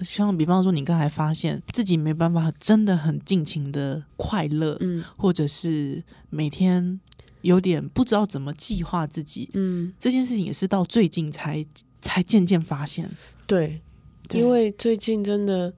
[0.02, 7.00] 像比方说你刚才发现自己没办法真的很尽情的快乐，嗯，或者是每天
[7.41, 11.65] 有点不知道怎么计划自己，嗯，这件事情也是到最近才
[12.02, 13.10] 才渐渐发现。
[13.48, 13.82] 对，
[14.28, 15.74] 对因为最近真的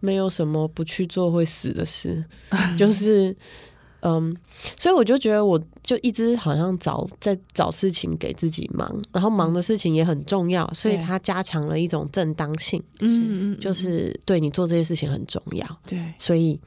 [0.00, 2.22] 没有什么不去做会死的事，
[2.76, 3.34] 就是。
[4.02, 4.36] 嗯，
[4.78, 16.60] 所以我就觉得，我就一直好像找在找事情给自己忙，然后忙的事情也很重要，所以它加强了一种正当性，嗯，就是对你做这些事情很重要，对，所以。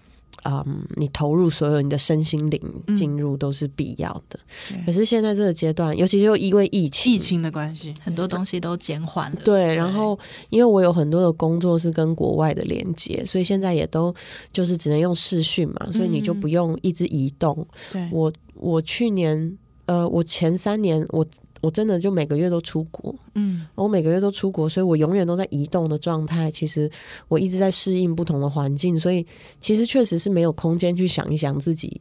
[0.44, 2.62] 嗯，你投入所有你的身心灵
[2.96, 4.40] 进入都是必要的。
[4.86, 9.42] 可是现在这个阶段，尤其是因为疫情，疫情的关系，很多东西都减缓了。
[9.44, 10.18] 对，然后
[10.50, 14.14] 因为我有很多的工作是跟国外的连接，所以现在也都
[14.52, 17.66] 就是只能用视讯嘛，所以你就不用一直移动。
[17.92, 21.26] 对，我我去年呃，我前三年我。
[21.66, 26.52] 我真的就每个月都出国，嗯，我每个月都出国，所以我永远都在移动的状态。
[26.52, 26.88] 其实
[27.28, 29.26] 我一直在适应不同的环境，所以
[29.60, 32.00] 其实确实是没有空间去想一想自己，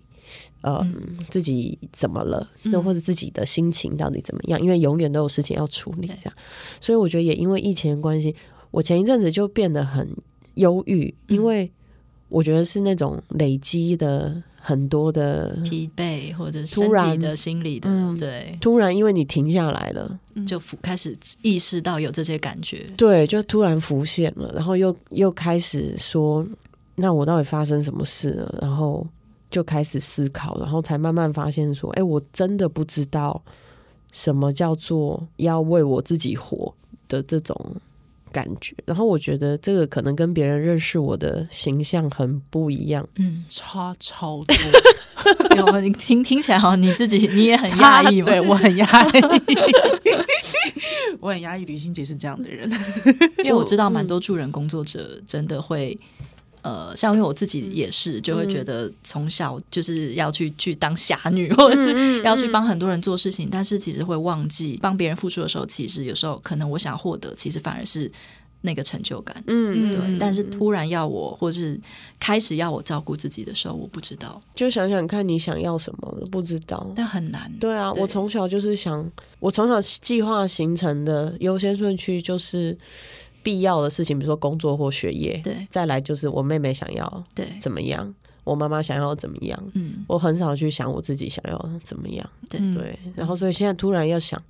[0.60, 6.34] 呃，嗯、自己怎么了，又或者自己的心情到底怎么样，因为永远都有事情要处理，这样。
[6.78, 8.36] 所以我觉得也因为疫情的关系，
[8.70, 10.06] 我前一阵子就变得很
[10.56, 11.72] 忧郁，因为
[12.34, 14.42] 我觉得是那种累积的。
[14.66, 26.42] 很多的疲惫，或者突然的、心理的，嗯、对，突然因为你停下来了，就开始意识到有这些感觉，对，就突然浮现了，然后又又开始说，
[26.94, 28.58] 那我到底发生什么事了？
[28.62, 29.06] 然后
[29.50, 33.42] 就开始思考，然后才慢慢发现说，哎，我真的不知道
[34.12, 36.74] 什么叫做要为我自己活
[37.06, 37.54] 的这种。
[38.34, 44.56] 感觉，然后我觉得这个可能跟别人认识我的形象很不一样，嗯，差超多。
[45.56, 48.26] 有你听听起来好像你自己你也很压抑吗？
[48.26, 49.20] 对我很压抑，
[51.20, 51.64] 我很压抑。
[51.64, 52.68] 吕欣姐是这样的人，
[53.38, 55.96] 因为我知道蛮多助人工作者真的会。
[56.64, 68.10] 呃，像因为我自己也是，就会觉得从小就是要去去当侠女， 或者是要去帮很多人做事情，但是其实会忘记帮别人付出的时候，其实有时候可能我想获得，其实反而是
[68.62, 69.44] 那个成就感。
[69.46, 70.18] 嗯，对。
[70.18, 71.78] 但是突然要我，或是
[72.18, 74.40] 开始要我照顾自己的时候，我不知道。
[74.54, 77.52] 就想想看你想要什么，不知道，但很难。
[77.60, 79.06] 对啊，对我从小就是想，
[79.38, 82.74] 我从小计划形成的优先顺序就是。
[83.44, 87.46] 必要的事情，比如说工作或学业，对，再来就是我妹妹想要对。
[87.60, 92.58] 怎么样，我妈妈想要怎么样，嗯，我很少去想我自己想要怎么样，对。
[92.74, 94.42] 对，然后所以现在突然要想，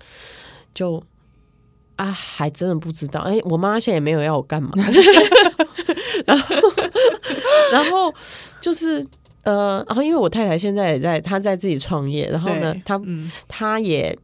[0.72, 1.02] 就
[1.96, 4.70] 啊，还真的不知道，哎，我妈现在也没有要我干嘛，
[6.24, 6.54] 然后
[7.72, 8.14] 然后
[8.60, 9.04] 就是
[9.42, 13.00] 呃，然后因为我太太现在也在，她在自己创业，然后呢，她
[13.48, 14.16] 她也。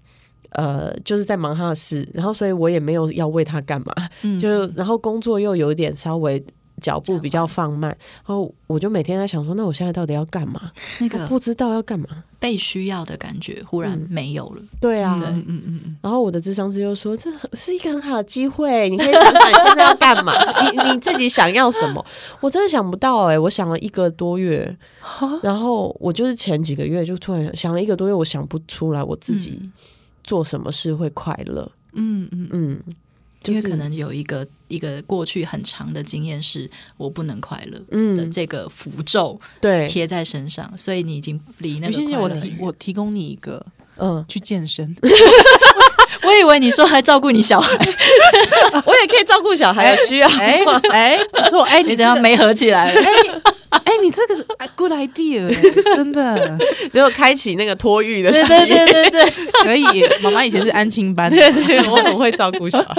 [0.51, 3.93] 呃，就是在忙他的事，然后所以我也没有要为他干嘛，
[4.23, 6.43] 嗯就然后工作又有一点稍微
[6.81, 7.91] 脚步比较放慢，
[8.27, 10.71] 然后我就每天在想说，那我现在到底要干嘛？
[10.99, 12.07] 那个不知道要干嘛，
[12.39, 14.63] 被需要的感觉忽然没有了。
[14.81, 20.33] 对啊，嗯嗯然后我的智商师又说，这是一个很好的机会，你可以想想你现在要干嘛，
[20.73, 22.03] 你你自己想要什么？
[22.41, 24.75] 我真的想不到哎、欸，我想了一个多月，
[25.43, 29.61] 然后我就是前几个月就突然想了一个多月，我想不出来我自己
[30.31, 31.73] 做什么事会快乐。
[31.95, 32.49] 嗯嗯。
[32.53, 32.81] 嗯，
[33.43, 43.67] 就是因为可能有一个一个过去很长的经验是我不能快乐的嗯，这个符咒对，贴在身上，所以你已经离那个我提我提供你一个，
[43.97, 44.95] 嗯，去健身。
[46.23, 47.75] 我以为你说还照顾你小孩，
[48.87, 50.63] 我也可以照顾小孩，有需要哎
[50.93, 53.01] 哎，不错，哎，你等下没合起来了。
[53.91, 54.45] 哎，你这个
[54.77, 55.49] good idea，
[55.97, 56.57] 真的
[56.93, 58.87] 结果开启那个托育的对事对业。
[58.87, 59.31] 对对对，
[59.65, 59.83] 可以。
[60.23, 62.95] 妈妈以前是安亲班对对，我很会照顾小孩，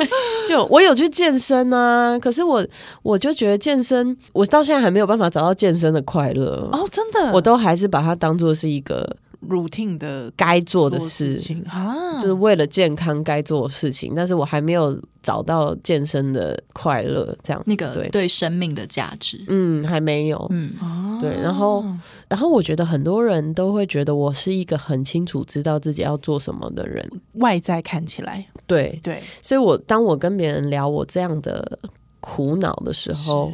[0.48, 2.66] 就我有去健身啊，可是我
[3.02, 6.68] 我就觉得健身，我到现在还没有办法找到健身的快乐。
[6.72, 9.16] 哦，真的，我都还是把它当做是一个
[9.48, 21.84] routine 的该做的事，情啊，就是为了健康该做的事情，但是我还没有找到健身的快乐，这样那个对，对生命的价值，嗯，还没有，嗯，哦对，然后
[22.28, 31.78] 然后我觉得很多人都会觉得我是一个很清楚知道自己要做什么的人，外在看起来，对，对，所以我当我跟别人聊我这样的
[32.20, 33.52] 苦恼的时候，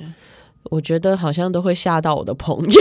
[0.64, 2.70] 我觉得好像都会吓到我的朋友。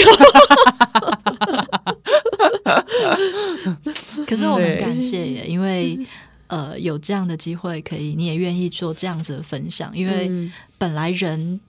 [4.27, 5.99] 可是我很感谢耶，因为
[6.47, 11.59] 呃有这样的机会，可以你也愿意做这样子的分享，因为嗯本来人。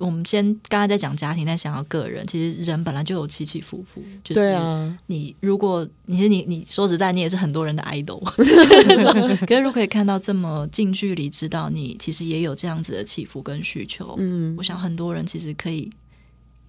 [0.00, 4.00] 我们先刚才在讲家庭，在想要个人，其实人本来就有起起伏伏。
[4.22, 8.22] 就是对啊，你如果你是你，你说实在，你也是很多人的 idol。
[9.44, 15.90] 可是如果可以看到这么近距离，知道你其实也有这样子的起伏跟需求，嗯我想很多人其实可以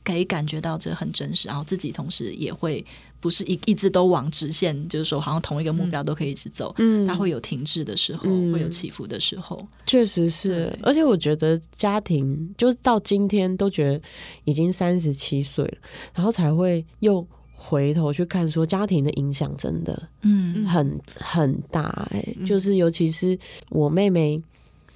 [0.04, 2.84] 可以感觉到这很真实，然后自己同时也会
[3.20, 7.06] 不是一一直都往直线，就是说好像同一个目标都可以一直走，嗯。
[7.06, 8.54] 它会有停滞的时候，嗯。
[8.54, 9.66] 会有起伏的时候。
[9.86, 14.02] 确实是，而且我觉得家庭就是到今天都觉得
[14.46, 15.78] 已经三十七岁了，
[16.14, 20.66] 然后才会又回头去看说家庭的影响真的嗯。
[20.66, 23.38] 很很大哎、就是尤其是
[23.70, 24.42] 我妹妹。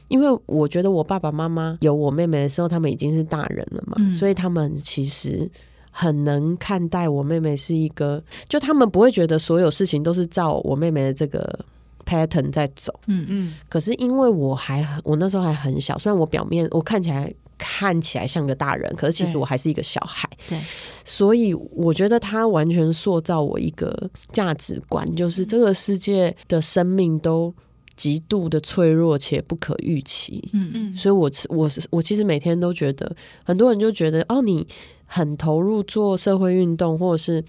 [0.09, 4.13] 因为我觉得我爸爸妈妈有我妹妹的时候，他们已经是大人了嘛，嗯。
[4.13, 5.49] 所以他们其实
[5.96, 11.58] 很能看待我妹妹是一个，就他们不会觉得所有事情都是照我妹妹的这个
[12.04, 12.91] pattern 在走。
[13.06, 13.26] 嗯。
[13.30, 13.54] 嗯。
[13.70, 20.28] 可是因为我还很，我那时候还很小，虽然我表面我看起来看起来像个大人，可是其实我还是一个小孩。
[20.50, 20.60] 对，
[21.06, 27.54] 所以我觉得他完全塑造我一个价值观，就是这个世界的生命都
[27.96, 30.48] 极度的脆弱且不可预期。
[30.54, 34.68] 嗯嗯所以我我是我其实每天都觉得，很多人就觉得哦，你
[35.06, 37.44] 很投入做社会运动，或者是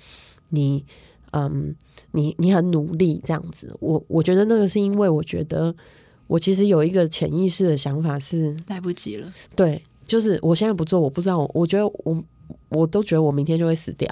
[0.51, 0.85] 你
[1.33, 1.75] 嗯，
[2.13, 3.75] 你你很努力这样子。
[3.81, 5.75] 我我觉得那个是因为我觉得
[6.27, 9.33] 我其实有一个潜意识的想法是，来不及了。
[9.57, 12.25] 对，就是我现在不做，我不知道我，我觉得我
[12.69, 14.09] 我都觉得我明天就会死掉，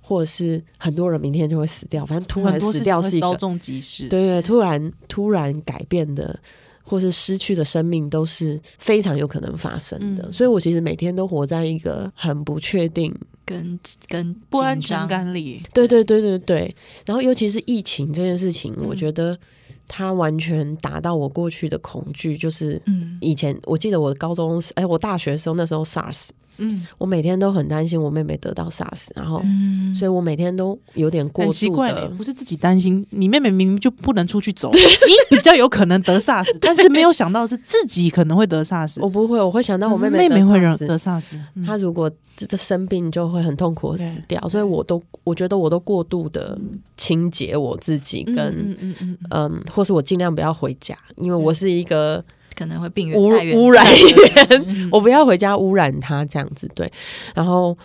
[0.00, 6.38] 或者是很多人明天就会死掉，反正突然死掉是一个，纵即逝，对对，突然突然改变的，
[6.82, 10.24] 或是失去的生命都是非常有可能发生的。
[10.24, 13.14] 嗯所以我其实每天都活在一个很不确定，
[13.44, 16.76] 跟跟不安全感里，对对对对对。
[17.06, 19.38] 然后尤其是疫情这件事情，嗯我觉得
[19.86, 26.28] 它完全打到我过去的恐惧，就是嗯以前我记得我高中，哎，我大学的时候那时候 SARS。
[26.58, 41.34] 嗯，我每天都很担心我妹妹得到 SARS，然后，嗯，所以我每天都有点过很奇度的，怪欸，不是自己担心，你妹妹明明就不能出去走， 你比较有可能得 SARS， 但是没有想到是自己可能会得 SARS，我不会，我会想到我妹妹妹妹会得 SARS
[41.66, 46.58] 她如果这这生病就会很痛苦死掉，所以我都我觉得我都过度的
[46.96, 52.24] 清洁我自己，跟嗯嗯嗯嗯，嗯，或是我尽量不要回家，因为我是一个
[52.56, 56.90] 可能会病源污带源污染源，嗯 我不要回家污染他这样子，对，
[57.34, 57.76] 然后。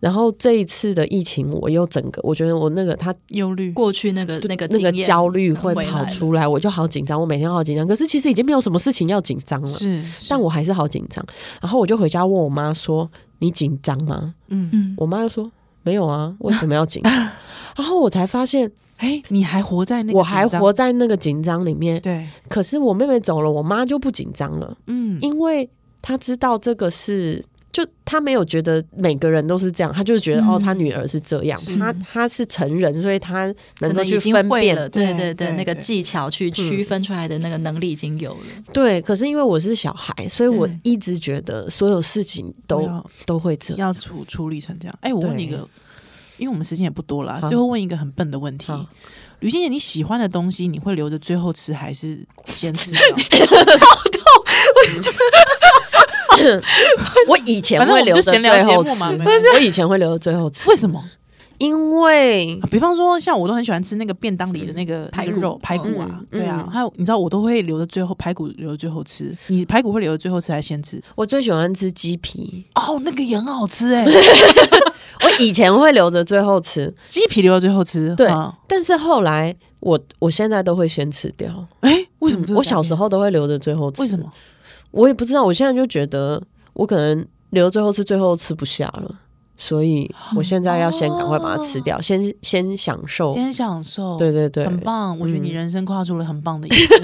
[0.00, 7.86] 然后这一次的疫情，我又整个，我觉得我那个他忧虑，过去那个那个那个焦虑会跑出来，我就好紧张，我每天好紧张。
[7.88, 11.24] 可是其实已经没有什么事情要紧张了，是，但我还是好紧张。
[11.62, 13.10] 然后我就回家问我妈说
[13.40, 15.50] ：“你紧张吗嗯，嗯？”我妈就说
[15.82, 17.10] ：“没有啊，为什么要紧张？”
[17.74, 18.70] 然后我才发现，
[19.04, 22.00] 哎，你还活在那个我还活在那个紧张里面。
[22.00, 25.68] 对，可是我妹妹走了，我妈就不紧张了，嗯，因为
[26.00, 31.76] 她知道这个是就她没有觉得每个人都是这样，她就是觉得、嗯、哦，她女儿是这样，是。
[31.76, 38.40] 他他是成人，所以她能够去分辨，了对对对，那个技巧去区分出来的那个能力已经有了。
[38.72, 42.88] 对，可是因为我是小孩，所以我一直觉得所有事情都
[43.26, 44.98] 都会这样，要处处理成这样。
[45.00, 45.68] 哎，我问你一个，
[46.38, 48.72] 因为我们时间也不多了，最后问一个很笨的问题。
[49.40, 53.00] 吕欣姐，你喜欢的东西，你会留着最后吃，还是先吃掉？
[53.78, 54.22] 好痛！
[57.28, 59.00] 我以前会留着最后吃，
[59.52, 60.68] 我以前会留着最后吃。
[60.70, 61.04] 为什么？
[61.58, 69.36] 因为比方说，像我都很喜欢吃那个便当里的那个排肉排骨啊，对啊，还有你知道，我都会留着最后排骨留着最后吃。
[69.46, 71.00] 你排骨会留着最后吃还是先吃？
[71.14, 74.04] 我最喜欢吃鸡皮哦，那个也很好吃哎。
[75.22, 78.28] 我以前会留着最后吃，鸡皮留到最后吃，对。
[78.66, 81.66] 但是后来，我我现在都会先吃掉。
[81.80, 82.44] 哎，为什么？
[82.56, 84.30] 我小时候都会留着最后吃，为什么？
[84.90, 85.42] 我也不知道。
[85.44, 86.42] 我现在就觉得，
[86.72, 89.14] 我可能留着最后吃，最后吃不下了，
[89.56, 94.16] 所以我现在要先赶快把它吃掉，先先享受，先享受。
[94.16, 95.18] 对对对，很棒。
[95.18, 96.94] 我觉得你人生跨出了很棒的一步。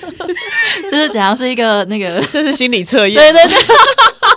[0.90, 1.36] 这是怎样？
[1.36, 3.16] 是一个那个， 这是心理测验。
[3.16, 3.56] 对对对。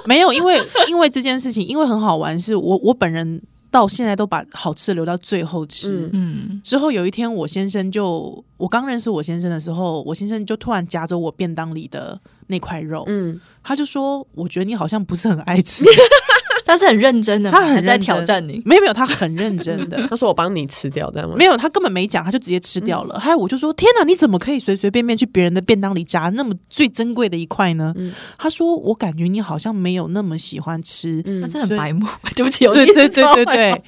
[0.05, 3.41] 没有，因为因为这件事情，因为很好玩，是我我本人
[3.71, 6.09] 到现在都把好吃的留到最后吃。
[6.13, 15.85] 嗯，之后有一天，我先生就我刚认识我先生的时候，我先生就突然夹着我便当里的那块肉，嗯，他就说：“我觉得你好像不是很爱吃。”
[16.65, 18.61] 他是很认真的，他很在挑战你。
[18.65, 19.97] 没有没有，他很认真的。
[20.09, 21.35] 他说我帮你吃掉，这样吗？
[21.37, 23.19] 没有，他根本没讲，他就直接吃掉了。
[23.19, 27.93] 还有，我就说天哪，你怎么可以随随便便去别人的便当里夹那么最珍贵的一块呢？
[28.37, 32.05] 他说我感觉你好像没有那么喜欢吃，他真的很白目。
[32.35, 33.83] 对不起，对对对对对。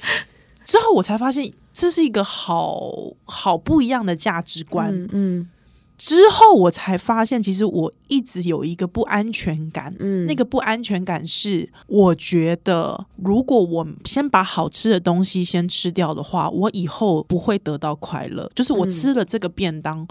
[0.64, 2.90] 之后我才发现这是一个好
[3.24, 5.08] 好不一样的价值观。
[5.12, 5.48] 嗯。
[5.96, 9.94] 之后我才发现，其实我一直有一个不安全感。
[9.98, 18.50] 嗯，那个不安全感是，我觉得如果我先把好吃的东西先吃掉的话，我以后不会得到快乐。
[18.54, 20.06] 就是我吃了这个便当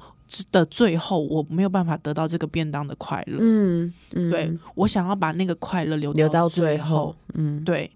[0.52, 3.38] 的最后，我没有办法得到这个便当的快乐。
[3.40, 7.16] 嗯，嗯，对，我想要把那个快乐留留到最后。
[7.36, 7.92] 嗯，对。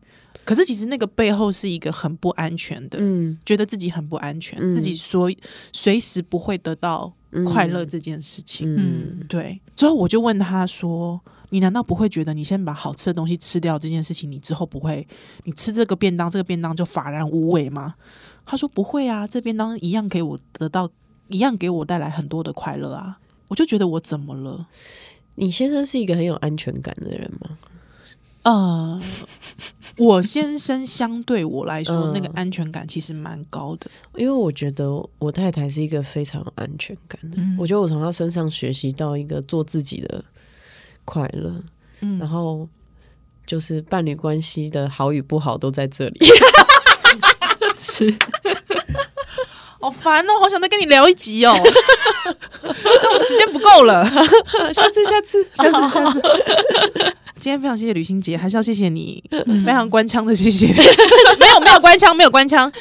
[0.46, 5.32] 可是其实那个背后是一个很不安全的，嗯，觉得自己很不安全，嗯，自己说
[5.74, 7.14] 随时不会得到。
[7.46, 9.60] 快乐这件事情，嗯，对。
[9.76, 11.20] 之后我就问他说
[11.50, 15.08] ：“你难道不会觉得你先把好吃的东西吃掉这件事情，你之后不会，
[15.44, 17.96] 你吃这个便当，这个便当就乏然无味吗？”
[18.46, 20.90] 他说：“不会啊，这便当一样给我得到，
[21.28, 24.68] 一样给我带来很多的快乐啊。”我就觉得我怎么了？
[25.36, 27.58] 你先生是一个很有安全感的人吗？
[28.44, 29.00] 呃，
[29.98, 37.38] 我先生相对我来说，嗯、那个安全感其实蛮高的，因为我觉得我太太是一个非常有安全感的。
[37.38, 40.24] 嗯、我觉得我从她身上学习到一个做自己的
[41.04, 41.62] 快乐，
[42.02, 42.68] 嗯，然后
[43.46, 46.20] 就是伴侣关系的好与不好都在这里。
[47.78, 48.14] 是，
[49.80, 51.54] 好烦哦，好想再跟你聊一集哦，
[52.24, 54.06] 但我们时间不够了，
[54.74, 56.22] 下次，下次，下次，下次。
[57.40, 59.24] 今天非常谢谢吕欣杰，还是要谢谢你，
[59.66, 60.68] 非常官腔的谢谢。
[61.40, 62.72] 没有没有官腔，没有官腔。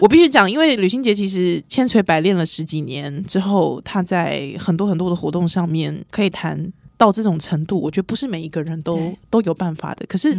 [0.00, 10.04] 我必须讲，因为吕欣杰其实千锤百炼了十几年之后，他在很多很多的活动上面可以谈到这种程度，我觉得不是每一个人都都有办法的。
[10.06, 10.36] 可是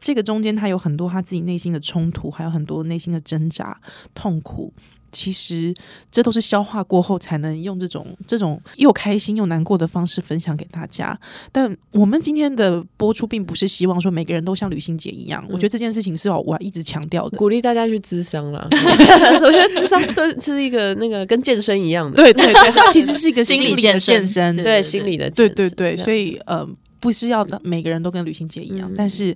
[0.00, 3.76] 这个中间他有很多他自己内心的冲突，还有很多内心的挣扎、
[4.14, 4.72] 痛苦。
[5.16, 5.74] 其实
[6.10, 11.18] 这都是消化过后才能用这种这种又开心又难过的方式分享给大家。
[11.50, 15.42] 但我们今天的播出并不是希望说每个人都像旅行姐一样。
[15.48, 18.68] 嗯、我觉得这件事情是我要一直强调的，鼓励大家去咨商了。
[18.70, 25.96] 我觉得咨商都是一个那个跟健身一样的，对对对，它其实是一个心理的健身，对心理的，对对对。
[25.96, 26.68] 所以呃，
[27.00, 29.34] 不是要每个人都跟旅行姐一样，嗯、但是。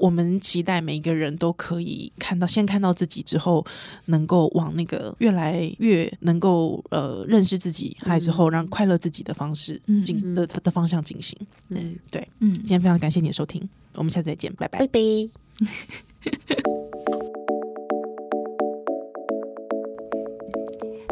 [0.00, 3.64] 我们期待每一个人都可以看到，先看到自己之后，
[4.06, 11.38] 能够往那个越来越能够呃认识自己，还之后让快乐自己的方式进、嗯、的的方向进行。
[11.68, 15.00] 嗯，对，嗯，今天非常感谢你的收听，我们下次再见，拜拜，拜拜。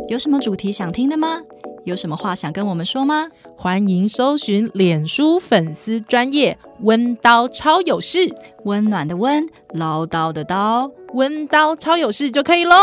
[0.09, 1.43] 有什么主题想听的吗？
[1.85, 3.27] 有什么话想跟我们说吗？
[3.57, 8.33] 欢迎搜寻脸书粉丝专业温刀超有事，
[8.65, 12.75] 温暖的温，唠叨的叨，温刀超有事就可以喽。